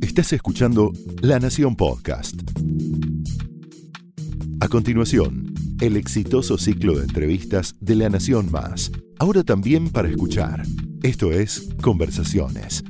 Estás 0.00 0.32
escuchando 0.32 0.92
La 1.22 1.38
Nación 1.38 1.76
Podcast. 1.76 2.34
A 4.60 4.68
continuación, 4.68 5.54
el 5.80 5.96
exitoso 5.96 6.58
ciclo 6.58 6.96
de 6.98 7.04
entrevistas 7.04 7.74
de 7.80 7.94
La 7.94 8.08
Nación 8.08 8.50
Más. 8.50 8.92
Ahora 9.18 9.44
también 9.44 9.90
para 9.90 10.08
escuchar. 10.08 10.62
Esto 11.02 11.32
es 11.32 11.68
Conversaciones. 11.80 12.84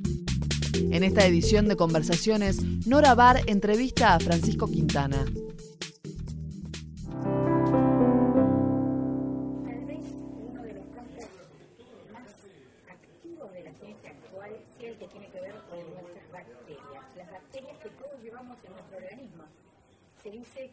En 0.74 1.04
esta 1.04 1.26
edición 1.26 1.68
de 1.68 1.76
Conversaciones, 1.76 2.62
Nora 2.87 3.14
Bar 3.14 3.43
entrevista 3.46 4.14
a 4.14 4.21
Francisco 4.21 4.67
Quintana. 4.67 5.25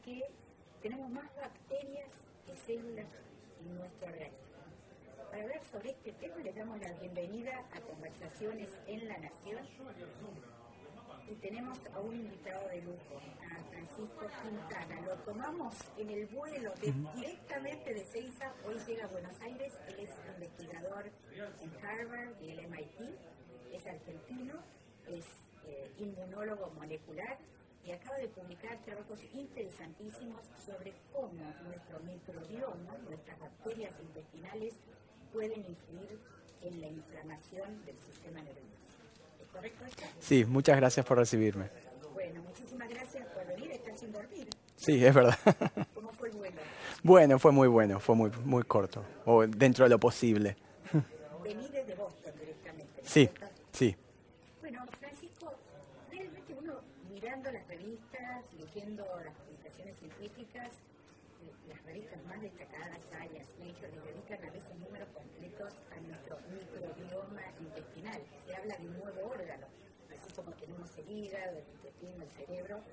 Que 0.08 0.24
tenemos 0.82 1.10
más 1.10 1.30
bacterias 1.36 2.08
que 2.46 2.56
células 2.66 3.10
en 3.60 3.76
nuestro 3.76 4.08
organismo. 4.08 4.38
Para 5.30 5.44
hablar 5.44 5.62
sobre 5.70 5.90
este 5.92 6.14
tema 6.14 6.38
le 6.38 6.54
damos 6.54 6.80
la 6.80 6.94
bienvenida 6.94 7.60
a 7.74 7.82
Conversaciones 7.82 8.70
en 8.88 9.06
la 9.06 9.18
Nación. 9.18 9.68
Y 11.30 11.36
tenemos 11.42 11.78
a 11.94 12.00
un 12.00 12.16
invitado 12.16 12.70
de 12.70 12.82
lujo, 12.84 13.20
a 13.52 13.64
Francisco 13.70 14.28
Quintana. 14.44 15.02
Lo 15.02 15.16
tomamos 15.24 15.76
en 15.98 16.10
el 16.10 16.26
vuelo 16.28 16.72
de- 16.76 16.94
directamente 17.20 17.94
de 17.94 18.06
Ceiza, 18.06 18.54
hoy 18.66 18.76
llega 18.88 19.04
a 19.04 19.08
Buenos 19.10 19.38
Aires, 19.42 19.74
él 19.90 20.00
es 20.00 20.10
investigador 20.36 21.12
en 21.36 21.86
Harvard 21.86 22.42
y 22.42 22.52
el 22.52 22.60
MIT, 22.70 23.02
es 23.74 23.86
argentino, 23.86 24.54
es 25.10 25.26
eh, 25.66 25.92
inmunólogo 25.98 26.70
molecular 26.76 27.38
y 27.88 27.92
acaba 27.92 28.18
de 28.18 28.28
publicar 28.28 28.78
trabajos 28.84 29.20
interesantísimos 29.34 30.42
sobre 30.66 30.94
cómo 31.14 31.54
nuestro 31.66 32.00
microbioma, 32.02 32.98
nuestras 33.08 33.40
bacterias 33.40 33.94
intestinales, 34.02 34.74
pueden 35.32 35.64
influir 35.66 36.20
en 36.64 36.82
la 36.82 36.88
inflamación 36.88 37.86
del 37.86 37.98
sistema 38.00 38.42
nervioso. 38.42 38.98
¿Es 39.42 39.48
correcto 39.48 39.86
esto? 39.86 40.04
Sí, 40.20 40.44
muchas 40.44 40.76
gracias 40.76 41.06
por 41.06 41.18
recibirme. 41.18 41.70
Bueno, 42.14 42.42
muchísimas 42.42 42.90
gracias 42.90 43.26
por 43.28 43.48
venir. 43.48 43.72
Estás 43.72 44.00
sin 44.00 44.12
dormir. 44.12 44.50
Sí, 44.76 45.06
es 45.06 45.16
verdad. 45.16 45.38
¿Cómo 45.94 46.12
fue 46.12 46.28
el 46.28 46.36
vuelo? 46.36 46.62
Bueno, 47.04 47.40
fue 47.40 47.54
muy 47.54 47.70
bueno, 47.70 48.02
fue 48.02 48.16
muy, 48.16 48.32
muy 48.44 48.64
corto, 48.64 49.06
o 49.26 49.48
dentro 49.48 49.86
de 49.86 49.90
lo 49.90 50.00
posible. 50.00 50.58
Vení 51.42 51.70
desde 51.70 51.96
Boston 51.96 52.34
directamente. 52.38 52.94
¿no 52.98 53.02
es 53.02 53.10
Sí, 53.10 53.30
sí. 53.72 53.96
Bueno, 54.60 54.86
Francisco, 55.00 55.54
realmente 56.12 56.54
uno 56.54 56.82
mirando 57.10 57.52
las 57.52 57.68
leyendo 58.78 59.06
las 59.26 59.34
publicaciones 59.34 59.98
científicas, 59.98 60.72
las 61.68 61.84
revistas 61.84 62.24
más 62.26 62.40
destacadas, 62.40 63.02
Science, 63.10 63.52
Nature, 63.58 63.90
dedican 64.06 64.46
a 64.46 64.52
veces 64.52 64.76
números 64.76 65.08
completos 65.16 65.74
a 65.90 66.00
nuestro 66.02 66.38
microbioma 66.52 67.42
intestinal. 67.60 68.22
Se 68.46 68.56
habla 68.56 68.78
de 68.78 68.88
un 68.88 69.00
nuevo 69.00 69.32
órgano, 69.32 69.66
así 70.14 70.32
como 70.36 70.52
tenemos 70.52 70.96
el 70.96 71.10
hígado, 71.10 71.58
el 71.58 71.66
intestino, 71.74 72.24
el 72.24 72.32
cerebro. 72.34 72.84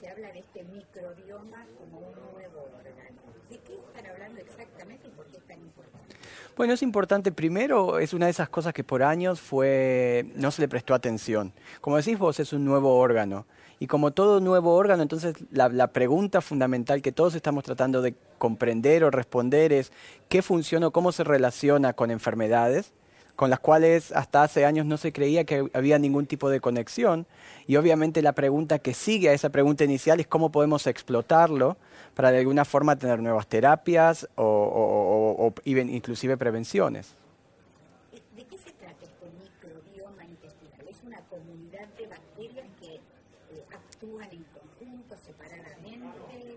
Se 0.00 0.08
habla 0.08 0.30
de 0.32 0.40
este 0.40 0.62
microbioma 0.64 1.66
como 1.78 1.98
un 1.98 2.34
nuevo 2.34 2.68
órgano. 2.78 3.22
¿De 3.48 3.58
qué 3.58 3.78
están 3.78 4.06
hablando 4.06 4.40
exactamente 4.40 5.08
y 5.08 5.10
por 5.10 5.26
qué 5.26 5.38
es 5.38 5.46
tan 5.46 5.58
importante? 5.58 6.16
Bueno, 6.56 6.74
es 6.74 6.82
importante, 6.82 7.32
primero, 7.32 7.98
es 7.98 8.12
una 8.12 8.26
de 8.26 8.30
esas 8.30 8.48
cosas 8.48 8.74
que 8.74 8.84
por 8.84 9.02
años 9.02 9.40
fue, 9.40 10.26
no 10.34 10.50
se 10.50 10.62
le 10.62 10.68
prestó 10.68 10.94
atención. 10.94 11.52
Como 11.80 11.96
decís 11.96 12.18
vos, 12.18 12.40
es 12.40 12.52
un 12.52 12.64
nuevo 12.64 12.96
órgano. 12.96 13.46
Y 13.78 13.86
como 13.86 14.12
todo 14.12 14.40
nuevo 14.40 14.74
órgano, 14.74 15.02
entonces 15.02 15.34
la, 15.50 15.68
la 15.68 15.88
pregunta 15.88 16.40
fundamental 16.40 17.02
que 17.02 17.12
todos 17.12 17.34
estamos 17.34 17.64
tratando 17.64 18.02
de 18.02 18.14
comprender 18.38 19.04
o 19.04 19.10
responder 19.10 19.72
es 19.72 19.92
qué 20.28 20.42
funciona 20.42 20.88
o 20.88 20.90
cómo 20.92 21.12
se 21.12 21.24
relaciona 21.24 21.92
con 21.92 22.10
enfermedades 22.10 22.92
con 23.36 23.50
las 23.50 23.60
cuales 23.60 24.12
hasta 24.12 24.42
hace 24.42 24.64
años 24.64 24.86
no 24.86 24.96
se 24.96 25.12
creía 25.12 25.44
que 25.44 25.68
había 25.74 25.98
ningún 25.98 26.26
tipo 26.26 26.48
de 26.48 26.60
conexión. 26.60 27.26
Y 27.66 27.76
obviamente 27.76 28.22
la 28.22 28.32
pregunta 28.32 28.78
que 28.78 28.94
sigue 28.94 29.28
a 29.28 29.32
esa 29.34 29.50
pregunta 29.50 29.84
inicial 29.84 30.18
es 30.20 30.26
cómo 30.26 30.50
podemos 30.50 30.86
explotarlo 30.86 31.76
para 32.14 32.30
de 32.30 32.38
alguna 32.38 32.64
forma 32.64 32.96
tener 32.96 33.20
nuevas 33.20 33.46
terapias 33.46 34.26
o, 34.36 34.44
o- 35.38 35.52
inclusive 35.66 36.36
prevenciones. 36.38 37.14
¿De 38.34 38.44
qué 38.44 38.56
se 38.56 38.72
trata 38.72 39.04
este 39.04 39.26
microbioma 39.38 40.24
intestinal? 40.24 40.88
¿Es 40.88 40.96
una 41.06 41.20
comunidad 41.28 41.86
de 41.98 42.06
bacterias 42.06 42.66
que 42.80 43.00
actúan 43.72 44.28
en 44.30 44.44
conjunto, 44.44 45.16
separadamente? 45.24 46.56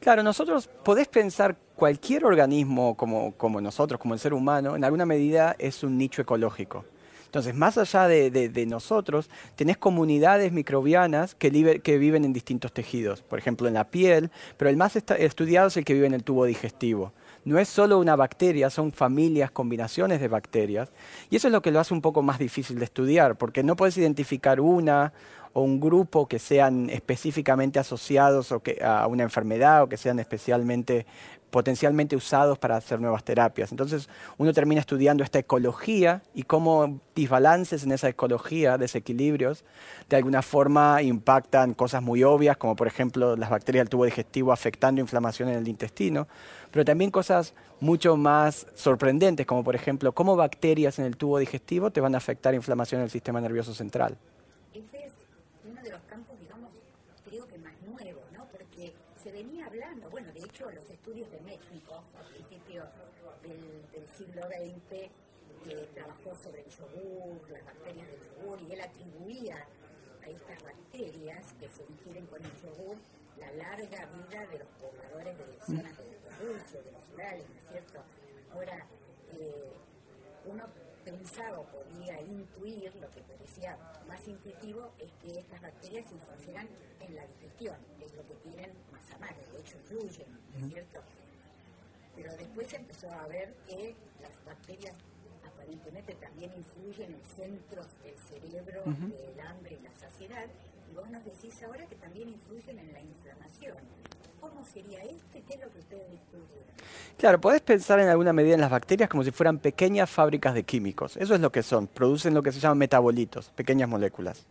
Claro, 0.00 0.22
nosotros 0.22 0.68
podés 0.82 1.08
pensar 1.08 1.56
cualquier 1.76 2.24
organismo 2.24 2.96
como, 2.96 3.32
como 3.36 3.60
nosotros, 3.60 4.00
como 4.00 4.14
el 4.14 4.20
ser 4.20 4.34
humano, 4.34 4.74
en 4.74 4.84
alguna 4.84 5.06
medida 5.06 5.54
es 5.58 5.82
un 5.84 5.96
nicho 5.96 6.22
ecológico. 6.22 6.84
Entonces, 7.32 7.54
más 7.54 7.78
allá 7.78 8.08
de, 8.08 8.66
nosotros, 8.66 9.30
tenés 9.56 9.78
comunidades 9.78 10.52
microbianas 10.52 11.34
que, 11.34 11.48
viven 11.48 12.26
en 12.26 12.34
distintos 12.34 12.74
tejidos, 12.74 13.22
por 13.22 13.38
ejemplo 13.38 13.66
en 13.68 13.72
la 13.72 13.88
piel, 13.88 14.30
pero 14.58 14.68
el 14.68 14.76
más 14.76 14.96
estudiado 14.96 15.68
es 15.68 15.76
el 15.78 15.84
que 15.86 15.94
vive 15.94 16.06
en 16.06 16.12
el 16.12 16.24
tubo 16.24 16.44
digestivo. 16.44 17.14
No 17.46 17.58
es 17.58 17.70
solo 17.70 17.98
una 17.98 18.16
bacteria, 18.16 18.68
son 18.68 18.92
familias, 18.92 19.50
combinaciones 19.50 20.20
de 20.20 20.28
bacterias. 20.28 20.90
Y 21.30 21.36
eso 21.36 21.48
es 21.48 21.52
lo 21.52 21.62
que 21.62 21.70
lo 21.70 21.80
hace 21.80 21.94
un 21.94 22.02
poco 22.02 22.20
más 22.20 22.38
difícil 22.38 22.78
de 22.78 22.84
estudiar, 22.84 23.36
porque 23.36 23.62
no 23.62 23.76
puedes 23.76 23.96
identificar 23.96 24.60
una 24.60 25.14
o 25.52 25.62
un 25.62 25.80
grupo 25.80 26.26
que 26.26 26.38
sean 26.38 26.88
específicamente 26.90 27.78
asociados 27.78 28.52
o 28.52 28.60
que, 28.60 28.82
a 28.82 29.06
una 29.06 29.22
enfermedad 29.22 29.82
o 29.82 29.88
que 29.88 29.96
sean 29.96 30.18
especialmente 30.18 31.06
potencialmente 31.50 32.16
usados 32.16 32.58
para 32.58 32.76
hacer 32.76 32.98
nuevas 32.98 33.24
terapias. 33.24 33.70
Entonces 33.72 34.08
uno 34.38 34.54
termina 34.54 34.80
estudiando 34.80 35.22
esta 35.22 35.38
ecología 35.38 36.22
y 36.34 36.44
cómo 36.44 36.98
desbalances 37.14 37.84
en 37.84 37.92
esa 37.92 38.08
ecología, 38.08 38.78
desequilibrios, 38.78 39.62
de 40.08 40.16
alguna 40.16 40.40
forma 40.40 41.02
impactan 41.02 41.74
cosas 41.74 42.02
muy 42.02 42.24
obvias, 42.24 42.56
como 42.56 42.74
por 42.74 42.86
ejemplo 42.86 43.36
las 43.36 43.50
bacterias 43.50 43.82
del 43.82 43.90
tubo 43.90 44.06
digestivo 44.06 44.50
afectando 44.50 45.02
inflamación 45.02 45.50
en 45.50 45.56
el 45.56 45.68
intestino, 45.68 46.26
pero 46.70 46.86
también 46.86 47.10
cosas 47.10 47.52
mucho 47.80 48.16
más 48.16 48.66
sorprendentes, 48.74 49.44
como 49.44 49.62
por 49.62 49.74
ejemplo 49.74 50.12
cómo 50.12 50.36
bacterias 50.36 50.98
en 50.98 51.04
el 51.04 51.18
tubo 51.18 51.38
digestivo 51.38 51.90
te 51.90 52.00
van 52.00 52.14
a 52.14 52.18
afectar 52.18 52.54
inflamación 52.54 53.00
en 53.00 53.04
el 53.04 53.10
sistema 53.10 53.42
nervioso 53.42 53.74
central. 53.74 54.16
Ese 54.72 55.04
es 55.04 55.12
uno 55.70 55.82
de 55.82 55.90
los 55.90 56.00
campos, 56.02 56.38
digamos, 56.40 56.70
creo 57.28 57.46
que 57.46 57.58
más 57.58 57.74
nuevos, 57.86 58.22
¿no? 58.32 58.46
Porque 58.46 58.94
se 59.22 59.32
venía 59.32 59.66
hablando, 59.66 60.08
bueno, 60.10 60.32
de 60.32 60.40
hecho, 60.40 60.70
los 60.70 60.88
estudios 60.88 61.30
de 61.32 61.40
Metchnikoff 61.40 62.04
a 62.14 62.22
principios 62.32 62.86
del, 63.42 63.82
del 63.92 64.01
siglo 64.16 64.42
XX, 64.42 65.10
que 65.64 65.74
trabajó 65.94 66.34
sobre 66.34 66.62
el 66.62 66.70
yogur, 66.70 67.50
las 67.50 67.64
bacterias 67.64 68.08
del 68.08 68.20
yogur, 68.20 68.60
y 68.62 68.72
él 68.72 68.80
atribuía 68.80 69.66
a 70.22 70.28
estas 70.28 70.62
bacterias 70.62 71.52
que 71.54 71.68
se 71.68 71.82
ingieren 71.84 72.26
con 72.26 72.44
el 72.44 72.52
yogur 72.62 72.96
la 73.38 73.50
larga 73.52 74.06
vida 74.06 74.46
de 74.46 74.58
los 74.58 74.68
pobladores 74.80 75.38
de 75.38 75.44
zonas 75.66 75.96
de, 75.98 76.04
de 76.04 76.30
Rusia, 76.38 76.82
de 76.82 76.92
los 76.92 77.08
Urales, 77.14 77.48
¿no 77.48 77.58
es 77.58 77.68
cierto? 77.68 78.02
Ahora, 78.52 78.86
eh, 79.32 79.72
uno 80.44 80.64
pensaba 81.04 81.58
o 81.58 81.64
podía 81.64 82.20
intuir, 82.20 82.94
lo 82.96 83.10
que 83.10 83.22
parecía 83.22 83.76
más 84.06 84.26
intuitivo, 84.28 84.92
es 84.98 85.10
que 85.14 85.38
estas 85.38 85.60
bacterias 85.60 86.06
influyeran 86.12 86.68
en 87.00 87.14
la 87.16 87.26
digestión, 87.26 87.76
es 88.00 88.14
lo 88.14 88.24
que 88.26 88.34
tienen 88.36 88.70
masa 88.92 89.18
madre, 89.18 89.44
de 89.52 89.58
hecho 89.60 89.76
influyen, 89.78 90.26
¿no 90.52 90.66
es 90.66 90.72
cierto? 90.72 91.00
Pero 92.16 92.30
después 92.36 92.68
se 92.68 92.76
empezó 92.76 93.10
a 93.10 93.26
ver 93.26 93.54
que 93.68 93.94
las 94.20 94.44
bacterias 94.44 94.94
aparentemente 95.46 96.14
también 96.14 96.52
influyen 96.56 97.14
en 97.14 97.20
centros 97.24 97.86
del 98.02 98.14
cerebro 98.28 98.82
del 98.84 99.40
hambre 99.40 99.78
y 99.80 99.84
la 99.84 99.94
saciedad, 99.94 100.46
y 100.90 100.94
vos 100.94 101.08
nos 101.10 101.24
decís 101.24 101.62
ahora 101.62 101.86
que 101.86 101.96
también 101.96 102.28
influyen 102.28 102.78
en 102.78 102.92
la 102.92 103.00
inflamación. 103.00 103.76
¿Cómo 104.40 104.64
sería 104.64 105.00
este? 105.02 105.40
¿Qué 105.46 105.54
es 105.54 105.60
lo 105.60 105.70
que 105.70 105.78
ustedes 105.78 106.10
descubrieron? 106.10 106.66
Claro, 107.16 107.40
podés 107.40 107.60
pensar 107.60 108.00
en 108.00 108.08
alguna 108.08 108.32
medida 108.32 108.54
en 108.54 108.60
las 108.60 108.70
bacterias 108.70 109.08
como 109.08 109.22
si 109.22 109.30
fueran 109.30 109.58
pequeñas 109.58 110.10
fábricas 110.10 110.52
de 110.54 110.64
químicos. 110.64 111.16
Eso 111.16 111.34
es 111.34 111.40
lo 111.40 111.52
que 111.52 111.62
son, 111.62 111.86
producen 111.86 112.34
lo 112.34 112.42
que 112.42 112.50
se 112.50 112.58
llaman 112.58 112.78
metabolitos, 112.78 113.50
pequeñas 113.50 113.88
moléculas. 113.88 114.44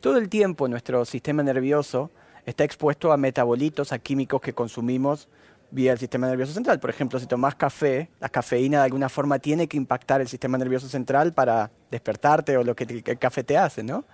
Todo 0.00 0.16
el 0.16 0.28
tiempo 0.28 0.66
nuestro 0.66 1.04
sistema 1.04 1.42
nervioso 1.42 2.10
está 2.46 2.64
expuesto 2.64 3.12
a 3.12 3.18
metabolitos, 3.18 3.92
a 3.92 3.98
químicos 3.98 4.40
que 4.40 4.54
consumimos 4.54 5.28
vía 5.70 5.92
el 5.92 5.98
sistema 5.98 6.26
nervioso 6.26 6.52
central. 6.52 6.80
Por 6.80 6.90
ejemplo, 6.90 7.18
si 7.18 7.26
tomás 7.26 7.54
café, 7.54 8.10
la 8.20 8.28
cafeína 8.28 8.78
de 8.78 8.84
alguna 8.84 9.08
forma 9.08 9.38
tiene 9.38 9.68
que 9.68 9.76
impactar 9.76 10.20
el 10.20 10.28
sistema 10.28 10.58
nervioso 10.58 10.88
central 10.88 11.32
para 11.32 11.70
despertarte 11.90 12.56
o 12.56 12.64
lo 12.64 12.74
que 12.74 12.84
el 12.84 13.18
café 13.18 13.44
te 13.44 13.56
hace, 13.58 13.82
¿no? 13.82 14.04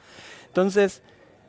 Entonces, 0.46 1.02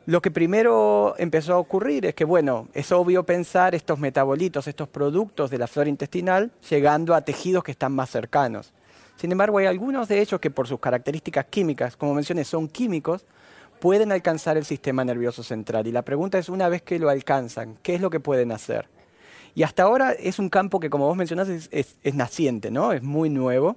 lo 0.06 0.22
que 0.22 0.30
primero 0.30 1.14
empezó 1.18 1.54
a 1.54 1.58
ocurrir 1.58 2.06
es 2.06 2.14
que, 2.14 2.24
bueno, 2.24 2.68
es 2.74 2.92
obvio 2.92 3.26
pensar 3.26 3.74
estos 3.74 3.98
metabolitos, 3.98 4.68
estos 4.68 4.88
productos 4.88 5.50
de 5.50 5.58
la 5.58 5.66
flora 5.66 5.88
intestinal 5.88 6.52
llegando 6.70 7.14
a 7.14 7.22
tejidos 7.22 7.64
que 7.64 7.72
están 7.72 7.92
más 7.92 8.10
cercanos. 8.10 8.72
Sin 9.16 9.32
embargo, 9.32 9.58
hay 9.58 9.66
algunos 9.66 10.06
de 10.08 10.20
ellos 10.20 10.40
que 10.40 10.50
por 10.50 10.68
sus 10.68 10.78
características 10.78 11.46
químicas, 11.46 11.96
como 11.96 12.14
mencioné, 12.14 12.44
son 12.44 12.68
químicos, 12.68 13.26
pueden 13.80 14.12
alcanzar 14.12 14.56
el 14.56 14.64
sistema 14.64 15.04
nervioso 15.04 15.42
central. 15.42 15.86
Y 15.86 15.92
la 15.92 16.02
pregunta 16.02 16.38
es, 16.38 16.48
una 16.48 16.68
vez 16.68 16.82
que 16.82 16.98
lo 16.98 17.08
alcanzan, 17.08 17.76
¿qué 17.82 17.96
es 17.96 18.00
lo 18.00 18.10
que 18.10 18.20
pueden 18.20 18.52
hacer? 18.52 18.88
Y 19.56 19.62
hasta 19.62 19.84
ahora 19.84 20.12
es 20.12 20.38
un 20.38 20.50
campo 20.50 20.78
que, 20.78 20.90
como 20.90 21.06
vos 21.06 21.16
mencionaste, 21.16 21.58
es, 21.70 22.14
naciente, 22.14 22.70
¿no? 22.70 22.92
Es 22.92 23.02
muy 23.02 23.30
nuevo. 23.30 23.76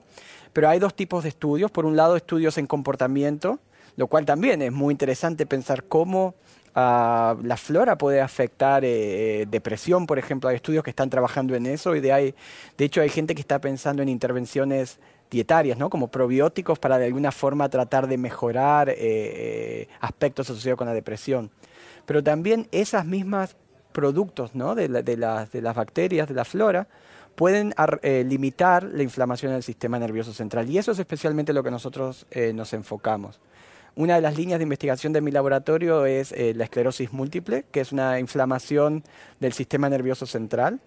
Pero 0.52 0.68
hay 0.68 0.78
dos 0.78 0.94
tipos 0.94 1.24
de 1.24 1.30
estudios. 1.30 1.72
Por 1.72 1.86
un 1.86 1.96
lado, 1.96 2.18
estudios 2.18 2.58
en 2.58 2.68
comportamiento, 2.68 3.60
lo 3.96 4.08
cual 4.08 4.26
también 4.26 4.62
es 4.62 4.74
muy 4.74 4.92
interesante 4.92 5.46
pensar 5.46 5.86
cómo 5.86 6.36
uh, 6.76 7.42
la 7.42 7.56
flora 7.56 7.98
puede 7.98 8.20
afectar 8.20 8.84
eh, 8.84 9.46
depresión, 9.50 10.06
por 10.06 10.20
ejemplo. 10.20 10.50
Hay 10.50 10.58
estudios 10.58 10.84
que 10.84 10.90
están 10.90 11.10
trabajando 11.10 11.56
en 11.56 11.66
eso 11.66 11.96
y 11.96 12.02
de, 12.02 12.12
hay, 12.12 12.36
de 12.78 12.84
hecho 12.84 13.00
hay 13.00 13.08
gente 13.08 13.34
que 13.34 13.42
está 13.42 13.62
pensando 13.62 14.04
en 14.04 14.10
intervenciones 14.10 15.00
dietarias, 15.31 15.78
¿no? 15.78 15.90
como 15.90 16.10
probióticos 16.10 16.78
para 16.78 16.98
de 16.98 17.06
alguna 17.06 17.31
forma 17.31 17.70
tratar 17.70 18.08
de 18.08 18.18
mejorar 18.18 18.90
eh, 18.90 19.88
aspectos 20.02 20.50
asociados 20.50 20.78
con 20.78 20.88
la 20.88 20.94
depresión. 20.94 21.52
Pero 22.06 22.22
también 22.22 22.68
esas 22.74 23.06
mismas 23.06 23.56
productos 23.91 24.56
¿no? 24.56 24.75
de, 24.75 24.88
las, 24.88 25.75
bacterias, 25.75 26.27
de 26.27 26.33
la 26.33 26.45
flora, 26.45 26.88
pueden 27.36 27.74
eh, 28.01 28.25
limitar 28.27 28.83
la 28.83 29.03
inflamación 29.03 29.53
del 29.53 29.63
sistema 29.63 30.00
nervioso 30.00 30.33
central. 30.33 30.69
Y 30.69 30.77
eso 30.77 30.91
es 30.91 31.00
especialmente 31.00 31.53
lo 31.53 31.63
que 31.63 31.71
nosotros 31.71 32.25
eh, 32.31 32.53
nos 32.53 32.74
enfocamos. 32.74 33.39
Una 33.95 34.15
de 34.15 34.21
las 34.21 34.38
líneas 34.38 34.59
de 34.59 34.63
investigación 34.63 35.13
de 35.13 35.21
mi 35.21 35.31
laboratorio 35.31 36.06
es 36.06 36.31
eh, 36.31 36.53
la 36.56 36.65
esclerosis 36.65 37.12
múltiple, 37.12 37.65
que 37.71 37.81
es 37.81 37.91
una 37.91 38.19
inflamación 38.19 39.03
del 39.39 39.53
sistema 39.53 39.89
nervioso 39.89 40.25
central. 40.25 40.80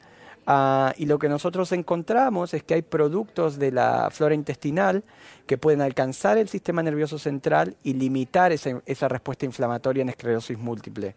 Uh, 0.46 0.90
y 0.96 1.06
lo 1.06 1.20
que 1.20 1.28
nosotros 1.28 1.70
encontramos 1.70 2.52
es 2.52 2.64
que 2.64 2.74
hay 2.74 2.82
productos 2.82 3.58
de 3.58 3.70
la 3.70 4.08
flora 4.10 4.34
intestinal 4.34 5.04
que 5.46 5.56
pueden 5.56 5.80
alcanzar 5.80 6.36
el 6.36 6.48
sistema 6.48 6.82
nervioso 6.82 7.16
central 7.16 7.76
y 7.84 7.94
limitar 7.94 8.50
esa, 8.50 8.82
esa 8.86 9.08
respuesta 9.08 9.44
inflamatoria 9.44 10.02
en 10.02 10.08
esclerosis 10.08 10.58
múltiple. 10.58 11.14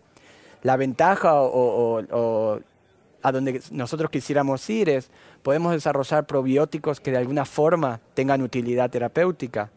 La 0.63 0.77
ventaja 0.77 1.35
o, 1.35 2.59
a 3.21 3.31
donde 3.31 3.61
nosotros 3.71 4.09
quisiéramos 4.09 4.69
ir 4.69 4.89
es, 4.89 5.09
podemos 5.43 5.71
desarrollar 5.73 6.25
probióticos 6.25 6.99
que 6.99 7.11
de 7.11 7.17
alguna 7.17 7.45
forma 7.45 7.99
tengan 8.13 8.41
utilidad 8.41 8.89
terapéutica. 8.89 9.71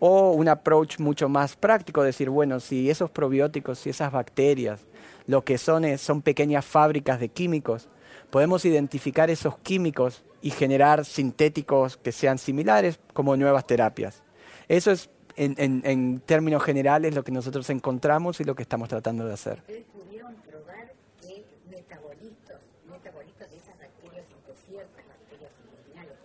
O 0.00 0.30
un 0.30 0.48
approach 0.48 1.00
mucho 1.00 1.28
más 1.28 1.56
práctico, 1.56 2.02
decir, 2.02 2.30
bueno, 2.30 2.60
si 2.60 2.88
esos 2.88 3.10
probióticos, 3.10 3.80
si 3.80 3.90
esas 3.90 4.12
bacterias, 4.12 4.86
lo 5.26 5.44
que 5.44 5.58
son 5.58 5.84
es, 5.84 6.00
son 6.00 6.22
pequeñas 6.22 6.64
fábricas 6.64 7.18
de 7.18 7.28
químicos, 7.30 7.88
podemos 8.30 8.64
identificar 8.64 9.28
esos 9.28 9.58
químicos 9.58 10.22
y 10.40 10.50
generar 10.50 11.04
sintéticos 11.04 11.96
que 11.96 12.12
sean 12.12 12.38
similares 12.38 13.00
como 13.12 13.36
nuevas 13.36 13.66
terapias. 13.66 14.22
Eso 14.68 14.90
es, 14.92 15.10
en 15.36 16.20
términos 16.26 16.62
generales, 16.62 17.14
lo 17.14 17.24
que 17.24 17.32
nosotros 17.32 17.68
encontramos 17.70 18.40
y 18.40 18.44
lo 18.44 18.54
que 18.54 18.62
estamos 18.62 18.88
tratando 18.88 19.26
de 19.26 19.34
hacer. 19.34 19.62
pudieron 19.92 20.34
probar 20.36 20.92
que 21.20 21.44
metabolitos, 21.70 22.60
metabolitos 22.90 23.50
de 23.50 23.56
esas 23.56 23.78
bacterias, 23.78 24.26
de 24.28 24.54
ciertas 24.66 25.04
bacterias 25.08 25.52
intestinales, 25.64 26.18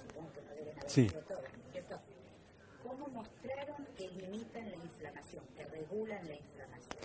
supongo 0.00 0.32
que 0.32 0.40
no 0.42 0.50
deben 0.54 0.77
haber 0.77 0.77
Sí. 0.88 1.08
¿Cómo 2.82 3.08
mostraron 3.08 3.86
que 3.96 4.08
limitan 4.08 4.70
la 4.70 4.76
inflamación, 4.76 5.42
que 5.54 5.64
regulan 5.64 6.26
la 6.26 6.34
inflamación? 6.34 6.98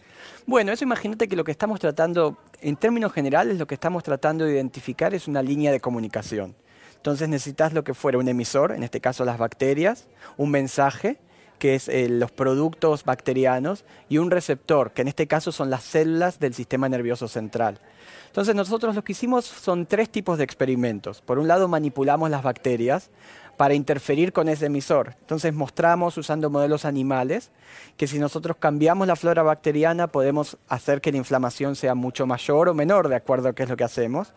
Bueno, 0.45 0.71
eso 0.71 0.85
imagínate 0.85 1.27
que 1.27 1.35
lo 1.35 1.43
que 1.43 1.51
estamos 1.51 1.79
tratando, 1.79 2.37
en 2.61 2.77
términos 2.77 3.11
generales, 3.11 3.57
lo 3.57 3.67
que 3.67 3.75
estamos 3.75 4.03
tratando 4.03 4.45
de 4.45 4.53
identificar 4.53 5.13
es 5.13 5.27
una 5.27 5.43
línea 5.43 5.71
de 5.71 5.81
comunicación. 5.81 6.55
Entonces 6.95 7.27
necesitas 7.27 7.73
lo 7.73 7.83
que 7.83 7.93
fuera 7.93 8.17
un 8.17 8.29
emisor, 8.29 8.71
en 8.71 8.83
este 8.83 9.01
caso 9.01 9.25
las 9.25 9.37
bacterias, 9.37 10.07
un 10.37 10.51
mensaje, 10.51 11.19
que 11.59 11.75
es 11.75 11.89
eh, 11.89 12.07
los 12.07 12.31
productos 12.31 13.03
bacterianos, 13.03 13.83
y 14.07 14.17
un 14.17 14.31
receptor, 14.31 14.93
que 14.93 15.01
en 15.01 15.09
este 15.09 15.27
caso 15.27 15.51
son 15.51 15.69
las 15.69 15.83
células 15.83 16.39
del 16.39 16.53
sistema 16.53 16.87
nervioso 16.87 17.27
central. 17.27 17.79
Entonces 18.27 18.55
nosotros 18.55 18.95
lo 18.95 19.03
que 19.03 19.11
hicimos 19.11 19.45
son 19.45 19.85
tres 19.85 20.09
tipos 20.09 20.37
de 20.37 20.43
experimentos. 20.43 21.21
Por 21.21 21.39
un 21.39 21.47
lado 21.47 21.67
manipulamos 21.67 22.29
las 22.29 22.41
bacterias 22.41 23.11
para 23.57 23.73
interferir 23.73 24.33
con 24.33 24.49
ese 24.49 24.65
emisor. 24.65 25.15
Entonces 25.21 25.53
mostramos 25.53 26.17
usando 26.17 26.49
modelos 26.49 26.85
animales 26.85 27.51
que 27.97 28.07
si 28.07 28.19
nosotros 28.19 28.57
cambiamos 28.59 29.07
la 29.07 29.15
flora 29.15 29.43
bacteriana 29.43 30.07
podemos 30.07 30.57
hacer 30.67 31.01
que 31.01 31.11
la 31.11 31.17
inflamación 31.17 31.75
sea 31.75 31.95
mucho 31.95 32.25
mayor 32.25 32.69
o 32.69 32.73
menor 32.73 33.07
de 33.09 33.15
acuerdo 33.15 33.49
a 33.49 33.53
qué 33.53 33.63
es 33.63 33.69
lo 33.69 33.77
que 33.77 33.83
hacemos. 33.83 34.33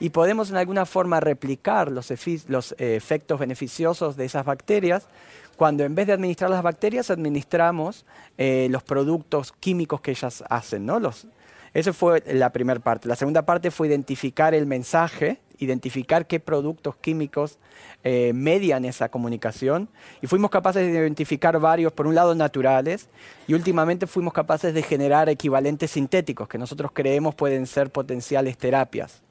Y 0.00 0.10
podemos 0.10 0.50
en 0.50 0.56
alguna 0.56 0.86
forma 0.86 1.18
replicar 1.18 1.90
los, 1.90 2.10
eh, 2.10 2.76
efectos 2.78 3.40
beneficiosos 3.40 4.16
de 4.16 4.26
esas 4.26 4.44
bacterias 4.44 5.08
cuando 5.56 5.82
en 5.82 5.96
vez 5.96 6.06
de 6.06 6.12
administrar 6.12 6.50
las 6.50 6.62
bacterias 6.62 7.10
administramos 7.10 8.06
eh, 8.36 8.68
los 8.70 8.84
productos 8.84 9.52
químicos 9.58 10.00
que 10.00 10.12
ellas 10.12 10.44
hacen, 10.48 10.86
¿no? 10.86 11.00
Los, 11.00 11.26
esa 11.74 11.92
fue 11.92 12.22
la 12.26 12.50
primera 12.50 12.80
parte. 12.80 13.08
La 13.08 13.16
segunda 13.16 13.42
parte 13.42 13.70
fue 13.70 13.88
identificar 13.88 14.54
el 14.54 14.66
mensaje, 14.66 15.40
identificar 15.58 16.26
qué 16.26 16.40
productos 16.40 16.96
químicos 16.96 17.58
eh, 18.04 18.32
median 18.34 18.84
esa 18.84 19.08
comunicación. 19.08 19.88
Y 20.22 20.26
fuimos 20.26 20.50
capaces 20.50 20.86
de 20.86 20.98
identificar 20.98 21.58
varios, 21.58 21.92
por 21.92 22.06
un 22.06 22.14
lado 22.14 22.34
naturales, 22.34 23.08
y 23.46 23.54
últimamente 23.54 24.06
fuimos 24.06 24.32
capaces 24.32 24.74
de 24.74 24.82
generar 24.82 25.28
equivalentes 25.28 25.90
sintéticos 25.92 26.48
que 26.48 26.58
nosotros 26.58 26.90
creemos 26.92 27.34
pueden 27.34 27.66
ser 27.66 27.90
potenciales 27.90 28.56
terapias. 28.56 29.22